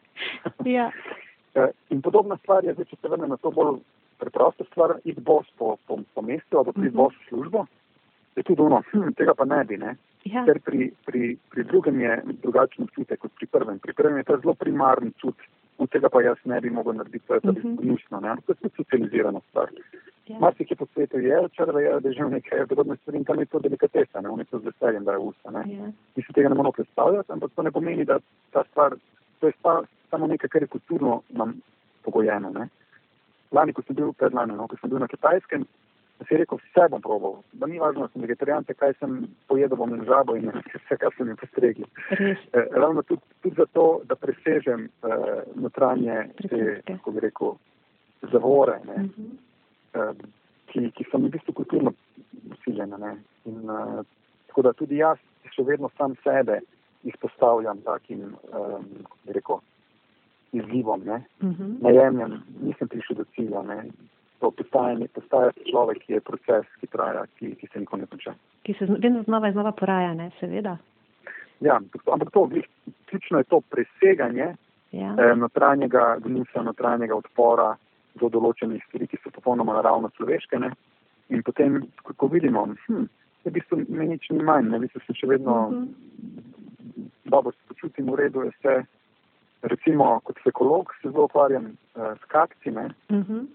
ja. 0.65 0.91
In 1.93 2.01
podobna 2.01 2.37
stvar 2.37 2.63
je, 2.65 2.73
zdaj, 2.73 2.85
če 2.89 2.95
se 2.97 3.09
vrnem 3.09 3.29
na 3.29 3.37
to 3.37 3.51
bolj 3.53 3.75
preprosto 4.23 4.65
stvar, 4.71 4.95
iti 5.03 5.21
bos 5.21 5.47
po, 5.57 5.75
po, 5.87 5.99
po 6.13 6.21
mestu 6.21 6.57
ali 6.57 6.71
priti 6.71 6.87
uh 6.87 6.93
-huh. 6.93 7.03
bos 7.03 7.13
v 7.13 7.27
službo, 7.27 7.65
je 8.35 8.43
tudi 8.43 8.61
ono, 8.61 8.81
hm, 8.91 9.13
tega 9.17 9.33
pa 9.33 9.45
ne 9.45 9.63
bi, 9.63 9.77
ne? 9.77 9.95
Ja. 10.23 10.45
Ker 10.45 10.59
pri, 10.63 10.91
pri, 11.05 11.35
pri 11.51 11.63
drugem 11.63 11.99
je 12.01 12.21
drugačen 12.43 12.83
občutek 12.83 13.19
kot 13.19 13.31
pri 13.35 13.47
prvem. 13.47 13.79
Pri 13.79 13.93
prvem 13.93 14.17
je 14.17 14.23
to 14.23 14.37
zelo 14.37 14.53
primarni 14.53 15.11
čut, 15.19 15.35
od 15.77 15.89
tega 15.89 16.09
pa 16.09 16.21
jaz 16.21 16.37
ne 16.45 16.61
bi 16.61 16.69
mogel 16.69 16.93
narediti, 16.93 17.27
to 17.27 17.33
je 17.33 17.41
tudi 17.41 17.59
uh 17.59 17.65
-huh. 17.65 17.81
gnusno, 17.81 18.19
ne? 18.19 18.35
To 18.45 18.51
je 18.51 18.55
tudi 18.55 18.75
socializirana 18.75 19.39
stvar. 19.49 19.69
Ja. 20.27 20.39
Marsi, 20.39 20.65
ki 20.65 20.75
po 20.75 20.85
svetu 20.93 21.19
je, 21.19 21.37
črva 21.51 21.81
je, 21.81 21.99
da 21.99 22.09
je 22.09 22.15
že 22.15 22.23
nekaj 22.23 22.65
podobne 22.67 22.95
stvari 22.95 23.17
in 23.17 23.25
tam 23.25 23.39
je 23.39 23.45
to 23.45 23.59
delikatesa, 23.59 24.21
ne? 24.21 24.29
oni 24.29 24.45
so 24.45 24.59
z 24.59 24.71
veseljem, 24.71 25.03
da 25.03 25.11
je 25.11 25.17
usta. 25.17 25.51
Ne? 25.51 25.63
Ja. 25.67 25.91
Mi 26.15 26.23
se 26.23 26.33
tega 26.33 26.49
ne 26.49 26.55
moramo 26.55 26.71
predstavljati, 26.71 27.31
ampak 27.31 27.51
to 27.55 27.63
ne 27.63 27.71
pomeni, 27.71 28.05
da 28.05 28.19
ta 28.51 28.63
stvar, 28.71 28.95
to 29.39 29.47
je 29.47 29.53
stvar, 29.59 29.83
samo 30.09 30.27
nekaj, 30.27 30.49
kar 30.49 30.61
je 30.61 30.67
kulturno 30.67 31.21
nam 31.29 31.59
pogojeno. 32.03 32.49
Ne? 32.49 32.67
Lani, 33.53 33.73
ko 33.73 33.83
sem 33.85 33.95
bil 33.95 34.13
predlani, 34.17 34.55
no? 34.57 34.67
ko 34.67 34.77
sem 34.81 34.89
bil 34.89 35.01
na 35.01 35.07
Kitajskem, 35.07 35.65
si 36.27 36.37
rekel, 36.39 36.59
vse 36.61 36.87
bom 36.89 37.01
probal, 37.01 37.35
da 37.59 37.67
ni 37.67 37.79
važno, 37.81 38.05
da 38.05 38.13
sem 38.13 38.23
vegetarijan, 38.23 38.65
kaj 38.77 38.93
sem 38.99 39.15
pojedel, 39.51 39.77
bom 39.77 39.93
žabo 40.07 40.35
in 40.39 40.51
vse, 40.75 40.97
kar 41.01 41.13
so 41.17 41.25
mi 41.27 41.35
postregli. 41.39 41.87
Res. 42.19 42.41
Eh, 42.53 42.69
ravno 42.71 43.03
tudi, 43.03 43.21
tudi 43.41 43.55
zato, 43.59 43.87
da 44.09 44.15
presežem 44.15 44.87
eh, 44.87 45.41
notranje, 45.55 46.29
te, 46.41 46.81
kako 46.87 47.15
bi 47.17 47.25
rekel, 47.27 47.55
zavore, 48.31 48.79
ne, 48.87 49.03
uh 49.03 49.99
-huh. 49.99 50.27
ki, 50.71 50.91
ki 50.95 51.05
so 51.11 51.17
mi 51.17 51.27
v 51.27 51.31
bistvu 51.31 51.53
kulturno 51.53 51.93
usiljene. 52.51 53.17
In, 53.45 53.69
uh, 53.69 54.05
tako 54.47 54.61
da 54.61 54.73
tudi 54.73 54.97
jaz 54.97 55.17
še 55.51 55.63
vedno 55.63 55.89
sam 55.97 56.15
sebe 56.23 56.59
izpostavljam 57.03 57.81
takim, 57.81 58.35
um, 58.53 58.85
rekel, 59.27 59.59
izzivom, 60.53 61.01
ne, 61.05 61.23
uh 61.41 61.49
-huh. 61.49 61.81
najemljem, 61.81 62.41
nisem 62.61 62.87
prišel 62.87 63.15
do 63.15 63.25
cilja. 63.35 63.61
Ne, 63.63 63.83
to 64.39 64.51
postajanje, 64.51 65.07
postajati 65.07 65.71
človek, 65.71 65.97
ki 66.03 66.13
je 66.13 66.19
proces, 66.19 66.65
ki 66.79 66.87
traja, 66.87 67.23
ki, 67.39 67.55
ki 67.55 67.67
se 67.73 67.79
nikoli 67.79 68.01
ne 68.01 68.07
konča. 68.07 68.33
Ki 68.63 68.73
se 68.79 68.85
vedno 68.85 69.23
znova 69.23 69.47
in 69.47 69.53
znova 69.53 69.71
poraja, 69.71 70.13
ne, 70.13 70.31
seveda. 70.39 70.77
Ja, 71.59 71.79
ampak 72.11 72.31
to, 72.31 72.49
ključno 73.05 73.37
je 73.37 73.43
to 73.43 73.61
preseganje 73.61 74.55
ja. 74.91 75.15
eh, 75.19 75.35
notranjega 75.35 76.17
gnusa, 76.25 76.61
notranjega 76.61 77.15
odpora 77.15 77.75
do 78.19 78.29
določenih 78.29 78.83
stvari, 78.87 79.07
ki 79.07 79.21
so 79.23 79.31
popolnoma 79.31 79.77
naravno 79.79 80.11
človeške. 80.17 80.59
Ne? 80.59 80.73
In 81.33 81.43
potem, 81.43 81.79
ko, 82.03 82.27
vidimo, 82.27 82.65
hm, 82.87 83.07
v 83.45 83.53
bistvu 83.55 83.79
me 83.87 84.09
nič 84.11 84.27
ni 84.31 84.43
manj, 84.43 84.69
ne 84.69 84.81
bistvu 84.83 85.01
se 85.05 85.15
še 85.21 85.29
vedno 85.35 85.55
uh 85.67 85.71
mhm. 85.71 85.87
-huh. 85.87 87.31
dobro 87.31 87.51
se 87.51 87.63
počutim, 87.67 88.11
v 88.11 88.15
redu 88.15 88.43
je 88.43 88.51
vse. 88.57 88.75
Recimo, 89.63 90.19
kot 90.23 90.39
ekolog 90.45 90.93
se 91.01 91.09
zelo 91.09 91.25
ukvarjam 91.25 91.65
uh, 91.65 92.03
s 92.19 92.25
kakci. 92.27 92.69
Uh. 92.69 92.75
-huh. 93.09 93.45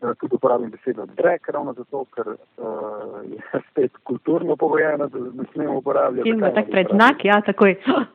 uh, 0.00 0.14
tudi 0.20 0.34
uporabim 0.34 0.70
besedo 0.70 1.06
drek, 1.06 1.48
ravno 1.48 1.72
zato, 1.72 2.04
ker 2.14 2.28
uh, 2.28 2.36
je 3.30 3.60
spet 3.70 3.92
kulturno 4.02 4.56
pogojeno, 4.56 5.06
da 5.06 5.18
ne 5.18 5.44
smemo 5.52 5.78
uporabljati. 5.78 6.28
In 6.28 6.40
tak 6.40 6.70
predznak, 6.70 7.24
ja, 7.24 7.40
takoj. 7.40 7.76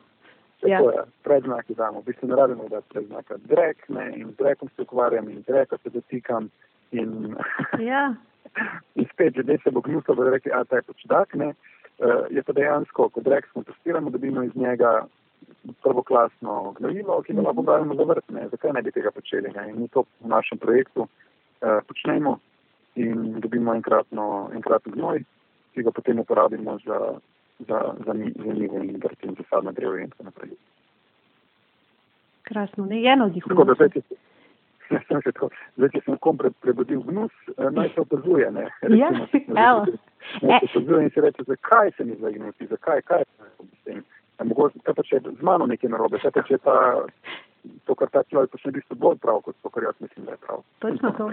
Ja. 0.66 0.78
Je, 0.78 1.02
predznaki 1.22 1.74
damo, 1.74 2.00
v 2.00 2.04
bistvu 2.04 2.28
ne 2.28 2.36
rabimo 2.36 2.68
da 2.68 2.80
predznaka. 2.80 3.36
Drek, 3.36 3.88
ne, 3.88 4.12
in 4.16 4.32
z 4.32 4.36
drekom 4.36 4.68
se 4.76 4.82
ukvarjam, 4.82 5.28
in 5.30 5.42
z 5.42 5.46
dreko 5.46 5.78
se 5.78 5.90
dotikam. 5.90 6.50
In, 6.90 7.36
ja. 7.90 8.14
in 8.94 9.06
spet, 9.12 9.36
ljudje 9.36 9.58
se 9.64 9.70
bo 9.70 9.80
gnusno, 9.80 10.14
da 10.14 10.30
reki, 10.30 10.50
a 10.52 10.64
ta 10.64 10.76
je 10.76 10.82
počudak, 10.82 11.34
ne. 11.34 11.54
Uh, 11.98 12.26
je 12.30 12.42
pa 12.42 12.52
dejansko, 12.52 13.08
ko 13.08 13.20
drek 13.20 13.46
smo 13.52 13.62
testiramo, 13.62 14.10
dobimo 14.10 14.42
iz 14.42 14.56
njega 14.56 15.06
prvoklasno 15.82 16.74
gnojilo, 16.78 17.22
ki 17.22 17.34
ga 17.34 17.46
lahko 17.46 17.62
dajemo 17.62 17.94
za 17.94 18.06
vrt, 18.10 18.30
ne. 18.36 18.48
Zakaj 18.52 18.72
ne 18.76 18.82
bi 18.82 18.92
tega 18.92 19.10
počeli, 19.10 19.52
ne. 19.56 19.70
In 19.70 19.80
mi 19.80 19.88
to 19.88 20.04
v 20.20 20.28
našem 20.28 20.58
projektu 20.58 21.06
uh, 21.06 21.80
počnemo 21.88 22.38
in 22.98 23.40
dobimo 23.40 23.74
enkratno, 23.74 24.50
enkratno 24.54 24.92
gnoj, 24.92 25.24
ki 25.74 25.82
ga 25.86 25.90
potem 25.94 26.18
uporabimo 26.18 26.78
za 26.86 27.18
za, 27.58 27.94
za, 28.06 28.12
za 28.44 28.52
njihovo 28.52 28.82
in 28.82 29.00
vrti 29.04 29.26
in 29.26 29.34
zasadno 29.34 29.72
drevo 29.72 29.96
in 29.96 30.10
tako 30.10 30.24
naprej. 30.24 30.50
Krasno, 32.42 32.86
ne 32.86 33.12
eno 33.12 33.28
dihuje. 33.28 33.56
Tako 33.56 33.64
da 33.64 33.74
zdaj, 33.74 33.88
če, 33.88 34.00
ja, 34.90 35.00
sem 35.08 35.22
še 35.22 35.32
tako, 35.32 35.50
zdaj, 35.76 35.90
če 35.92 36.00
sem 36.04 36.18
kom 36.24 36.38
pre, 36.38 36.50
prebudil 36.64 37.02
gnus, 37.08 37.34
eh, 37.56 37.70
naj 37.70 37.90
se 37.94 38.00
opazuje, 38.00 38.50
ne. 38.50 38.68
Ja, 39.02 39.10
evo. 39.48 39.84
Naj 40.42 40.60
se 40.72 40.78
opazuje 40.78 41.02
in 41.04 41.10
se 41.14 41.20
reče, 41.20 41.44
zakaj 41.48 41.92
se 41.96 42.04
mi 42.04 42.16
zdaj 42.16 42.38
gnusi, 42.38 42.70
zakaj, 42.70 43.02
kaj 43.02 43.24
je 43.24 43.26
s 43.66 43.84
tem. 43.84 44.04
Mogoče, 44.44 44.78
pa 44.84 45.02
če 45.02 45.20
z 45.24 45.42
mano 45.42 45.66
nekaj 45.66 45.90
narobe, 45.90 46.20
pa 46.22 46.42
če 46.46 46.58
ta, 46.62 46.76
to, 47.86 47.94
kar 47.98 48.10
ta 48.12 48.22
človek 48.30 48.52
počne, 48.54 48.70
v 48.70 48.78
bistvu 48.78 48.98
bolj 49.02 49.18
prav, 49.22 49.40
kot 49.42 49.56
to, 49.62 49.70
kar 49.74 49.88
jaz 49.88 49.96
mislim, 50.02 50.28
da 50.28 50.36
je 50.36 50.42
prav. 50.46 50.62
Točno 50.84 51.10
to. 51.18 51.30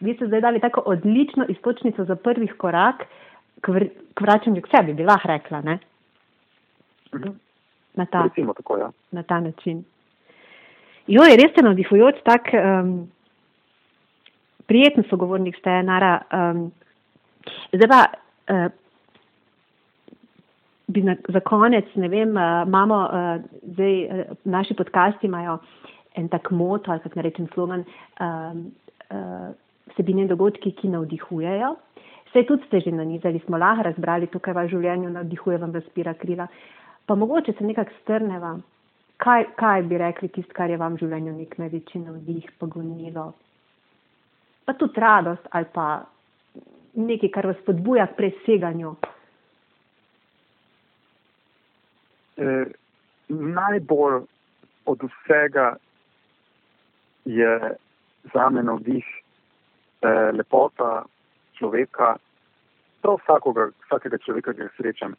Vi 0.00 0.14
ste 0.14 0.26
zdaj 0.26 0.42
dali 0.44 0.60
tako 0.60 0.82
odlično 0.86 1.46
istočnico 1.48 2.04
za 2.04 2.16
prvih 2.16 2.54
korak, 2.58 3.06
k, 3.60 3.74
vr 3.74 3.86
k 4.14 4.26
vračanju 4.26 4.62
k 4.62 4.72
sebi, 4.74 4.96
bi 4.98 5.06
lahko 5.06 5.30
rekla. 5.30 5.60
Ne? 5.60 5.78
Mhm. 7.14 7.36
Na 7.98 8.06
ta, 8.06 8.28
tako, 8.56 8.76
ja. 8.78 8.90
na 9.10 9.22
ta 9.22 9.40
način. 9.40 9.84
Jo, 11.08 11.24
je 11.24 11.38
res 11.40 11.56
navdihujoč, 11.56 12.20
tak 12.22 12.50
um, 12.54 13.08
prijeten 14.66 15.06
sogovornik 15.08 15.56
ste, 15.56 15.82
Nara. 15.82 16.20
Um, 16.30 16.68
zdaj 17.72 17.88
pa, 17.88 18.00
uh, 18.52 18.68
bi 20.88 21.02
na, 21.02 21.16
za 21.28 21.40
konec, 21.40 21.88
ne 21.94 22.08
vem, 22.08 22.36
uh, 22.36 22.64
imamo, 22.66 22.98
uh, 23.04 23.42
zdaj 23.74 24.04
uh, 24.04 24.36
naši 24.44 24.74
podcasti 24.74 25.26
imajo 25.26 25.58
en 26.16 26.28
tak 26.28 26.50
moto, 26.50 26.90
ali 26.90 27.00
kako 27.00 27.22
rečem 27.22 27.48
slogan, 27.54 27.84
uh, 28.20 29.54
vsebine 29.92 30.24
in 30.24 30.28
dogodki, 30.28 30.72
ki 30.72 30.88
navdihujejo. 30.88 31.74
Vse 32.28 32.44
tudi 32.48 32.66
ste 32.66 32.80
že 32.80 32.92
nanizali, 32.92 33.40
smo 33.46 33.58
lahko 33.58 33.82
razbrali 33.82 34.26
to, 34.26 34.38
kaj 34.38 34.54
vas 34.54 34.66
v 34.68 34.76
življenju 34.76 35.10
navdihuje, 35.10 35.58
vam 35.58 35.72
razpira 35.72 36.14
krila. 36.14 36.48
Pa 37.06 37.14
mogoče 37.14 37.52
se 37.52 37.64
nekako 37.64 37.96
strneva, 38.02 38.58
kaj, 39.16 39.46
kaj 39.56 39.82
bi 39.82 39.98
rekli 39.98 40.28
tisto, 40.28 40.52
kar 40.52 40.70
je 40.70 40.76
vam 40.76 40.96
v 40.96 41.04
življenju 41.04 41.32
nek 41.32 41.56
največji 41.58 42.02
navdih, 42.04 42.50
pogonilo. 42.60 43.32
Pa 44.66 44.74
tudi 44.76 45.00
radost 45.00 45.48
ali 45.50 45.68
pa 45.72 46.04
nekaj, 46.94 47.30
kar 47.32 47.46
vas 47.46 47.56
spodbuja 47.62 48.06
k 48.10 48.18
preseganju. 48.18 48.96
E, 52.38 52.64
najbolj 53.28 54.22
od 54.86 55.04
vsega 55.04 55.76
je 57.24 57.74
za 58.32 58.48
me 58.50 58.62
navdih 58.62 59.04
e, 59.04 60.08
lepota 60.32 61.04
človeka, 61.58 62.16
prav 63.02 63.18
vsakoga, 63.22 63.70
vsakega 63.86 64.18
človeka, 64.24 64.54
ki 64.54 64.66
ga 64.66 64.74
srečam. 64.76 65.14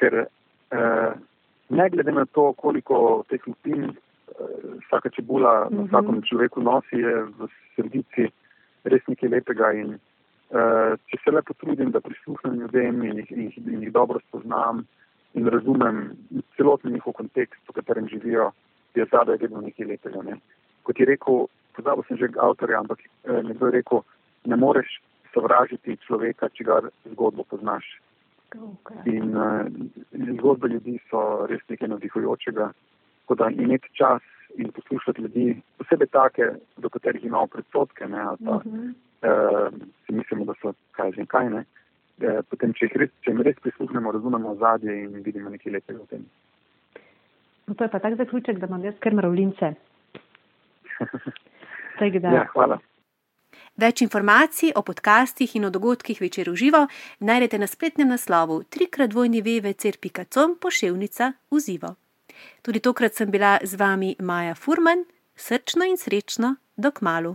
Ker 0.00 0.24
eh, 0.24 1.12
ne 1.68 1.90
glede 1.90 2.12
na 2.12 2.24
to, 2.24 2.52
koliko 2.60 3.24
teh 3.30 3.44
lupin 3.46 3.90
eh, 3.90 3.94
vsaka 4.86 5.10
čebula 5.10 5.54
mm 5.64 5.68
-hmm. 5.68 5.76
na 5.76 5.82
mhm. 5.82 5.88
vsakem 5.88 6.22
človeku 6.22 6.62
nosi, 6.62 6.96
je 6.96 7.14
v 7.38 7.48
sredici 7.74 8.30
res 8.84 9.02
nekaj 9.06 9.28
lepega. 9.28 9.72
In, 9.72 9.94
eh, 10.50 10.92
če 11.08 11.16
se 11.24 11.30
lepo 11.30 11.54
trudim, 11.54 11.90
da 11.90 12.00
prisluhnem 12.00 12.60
ljudem 12.60 13.02
in 13.04 13.16
jih, 13.18 13.30
in, 13.30 13.40
jih, 13.40 13.58
in 13.58 13.82
jih 13.82 13.92
dobro 13.92 14.20
spoznam 14.28 14.86
in 15.34 15.48
razumem 15.48 16.16
celotni 16.56 16.92
njihov 16.92 17.12
kontekst, 17.12 17.60
v 17.68 17.72
katerem 17.72 18.08
živijo, 18.08 18.50
je 18.94 19.06
zadaj 19.12 19.36
vedno 19.40 19.60
nekaj 19.60 19.86
lepega. 19.86 20.22
Ne. 20.22 20.36
Kot 20.82 21.00
je 21.00 21.06
rekel, 21.06 21.46
pozabil 21.76 22.04
sem 22.08 22.16
že 22.16 22.28
avtorja, 22.38 22.78
ampak 22.78 23.00
eh, 23.00 23.42
nekdo 23.42 23.66
je 23.66 23.72
rekel, 23.80 24.02
ne 24.44 24.56
moreš 24.56 25.00
sovražiti 25.34 25.98
človeka, 26.06 26.48
če 26.54 26.64
ga 26.64 26.80
zgodbo 27.10 27.44
poznaš. 27.50 27.84
Okay. 28.54 29.02
In, 29.10 29.34
in 30.14 30.36
zgodbe 30.38 30.68
ljudi 30.70 31.00
so 31.10 31.46
res 31.50 31.62
nekaj 31.68 31.90
navdihujočega. 31.90 32.70
Tako 33.24 33.34
da 33.40 33.50
imeti 33.50 33.90
čas 33.98 34.22
in 34.54 34.70
poslušati 34.70 35.22
ljudi, 35.22 35.62
posebej 35.78 36.06
take, 36.14 36.52
do 36.76 36.88
katerih 36.88 37.24
imamo 37.24 37.46
predsotke, 37.50 38.06
ne, 38.06 38.22
pa, 38.44 38.56
uh 38.56 38.62
-huh. 38.62 38.92
uh, 39.26 39.74
si 40.06 40.12
mislimo, 40.12 40.44
da 40.44 40.54
so 40.62 40.72
kaj 40.92 41.12
že 41.12 41.26
kaj 41.26 41.50
ne. 41.50 41.58
Uh, 41.58 41.83
potem, 42.50 42.72
če 42.78 42.88
res, 42.94 43.12
če 43.24 43.32
jim 43.32 43.42
res 43.46 43.58
prisluhnemo, 43.62 44.12
razumemo 44.14 44.54
zadje 44.60 44.94
in 45.04 45.22
vidimo 45.26 45.50
nekaj 45.50 45.72
lepega 45.72 46.00
v 46.02 46.06
tem. 46.10 46.24
No, 47.66 47.74
to 47.74 47.84
je 47.84 47.90
pa 47.90 47.98
tak 47.98 48.16
zaključek, 48.20 48.58
da 48.60 48.68
imam 48.68 48.84
jaz 48.84 48.96
kar 49.00 49.14
mravljince. 49.14 49.74
ja, 52.00 52.44
hvala. 52.52 52.78
Več 53.74 54.04
informacij 54.04 54.72
o 54.78 54.82
podcastih 54.86 55.56
in 55.56 55.66
o 55.66 55.70
dogodkih 55.70 56.20
večer 56.22 56.50
v 56.50 56.54
živo 56.54 56.86
najdete 57.18 57.58
na 57.58 57.66
spletnem 57.66 58.08
naslovu 58.08 58.62
trikratvojnivevecr.com 58.70 60.58
poševnica 60.62 61.32
v 61.50 61.58
živo. 61.58 61.96
Tudi 62.62 62.80
tokrat 62.80 63.14
sem 63.14 63.30
bila 63.30 63.58
z 63.62 63.78
vami 63.78 64.14
Maja 64.20 64.54
Furman, 64.54 65.04
srčno 65.34 65.86
in 65.90 65.98
srečno, 65.98 66.56
dok 66.76 67.02
malu. 67.02 67.34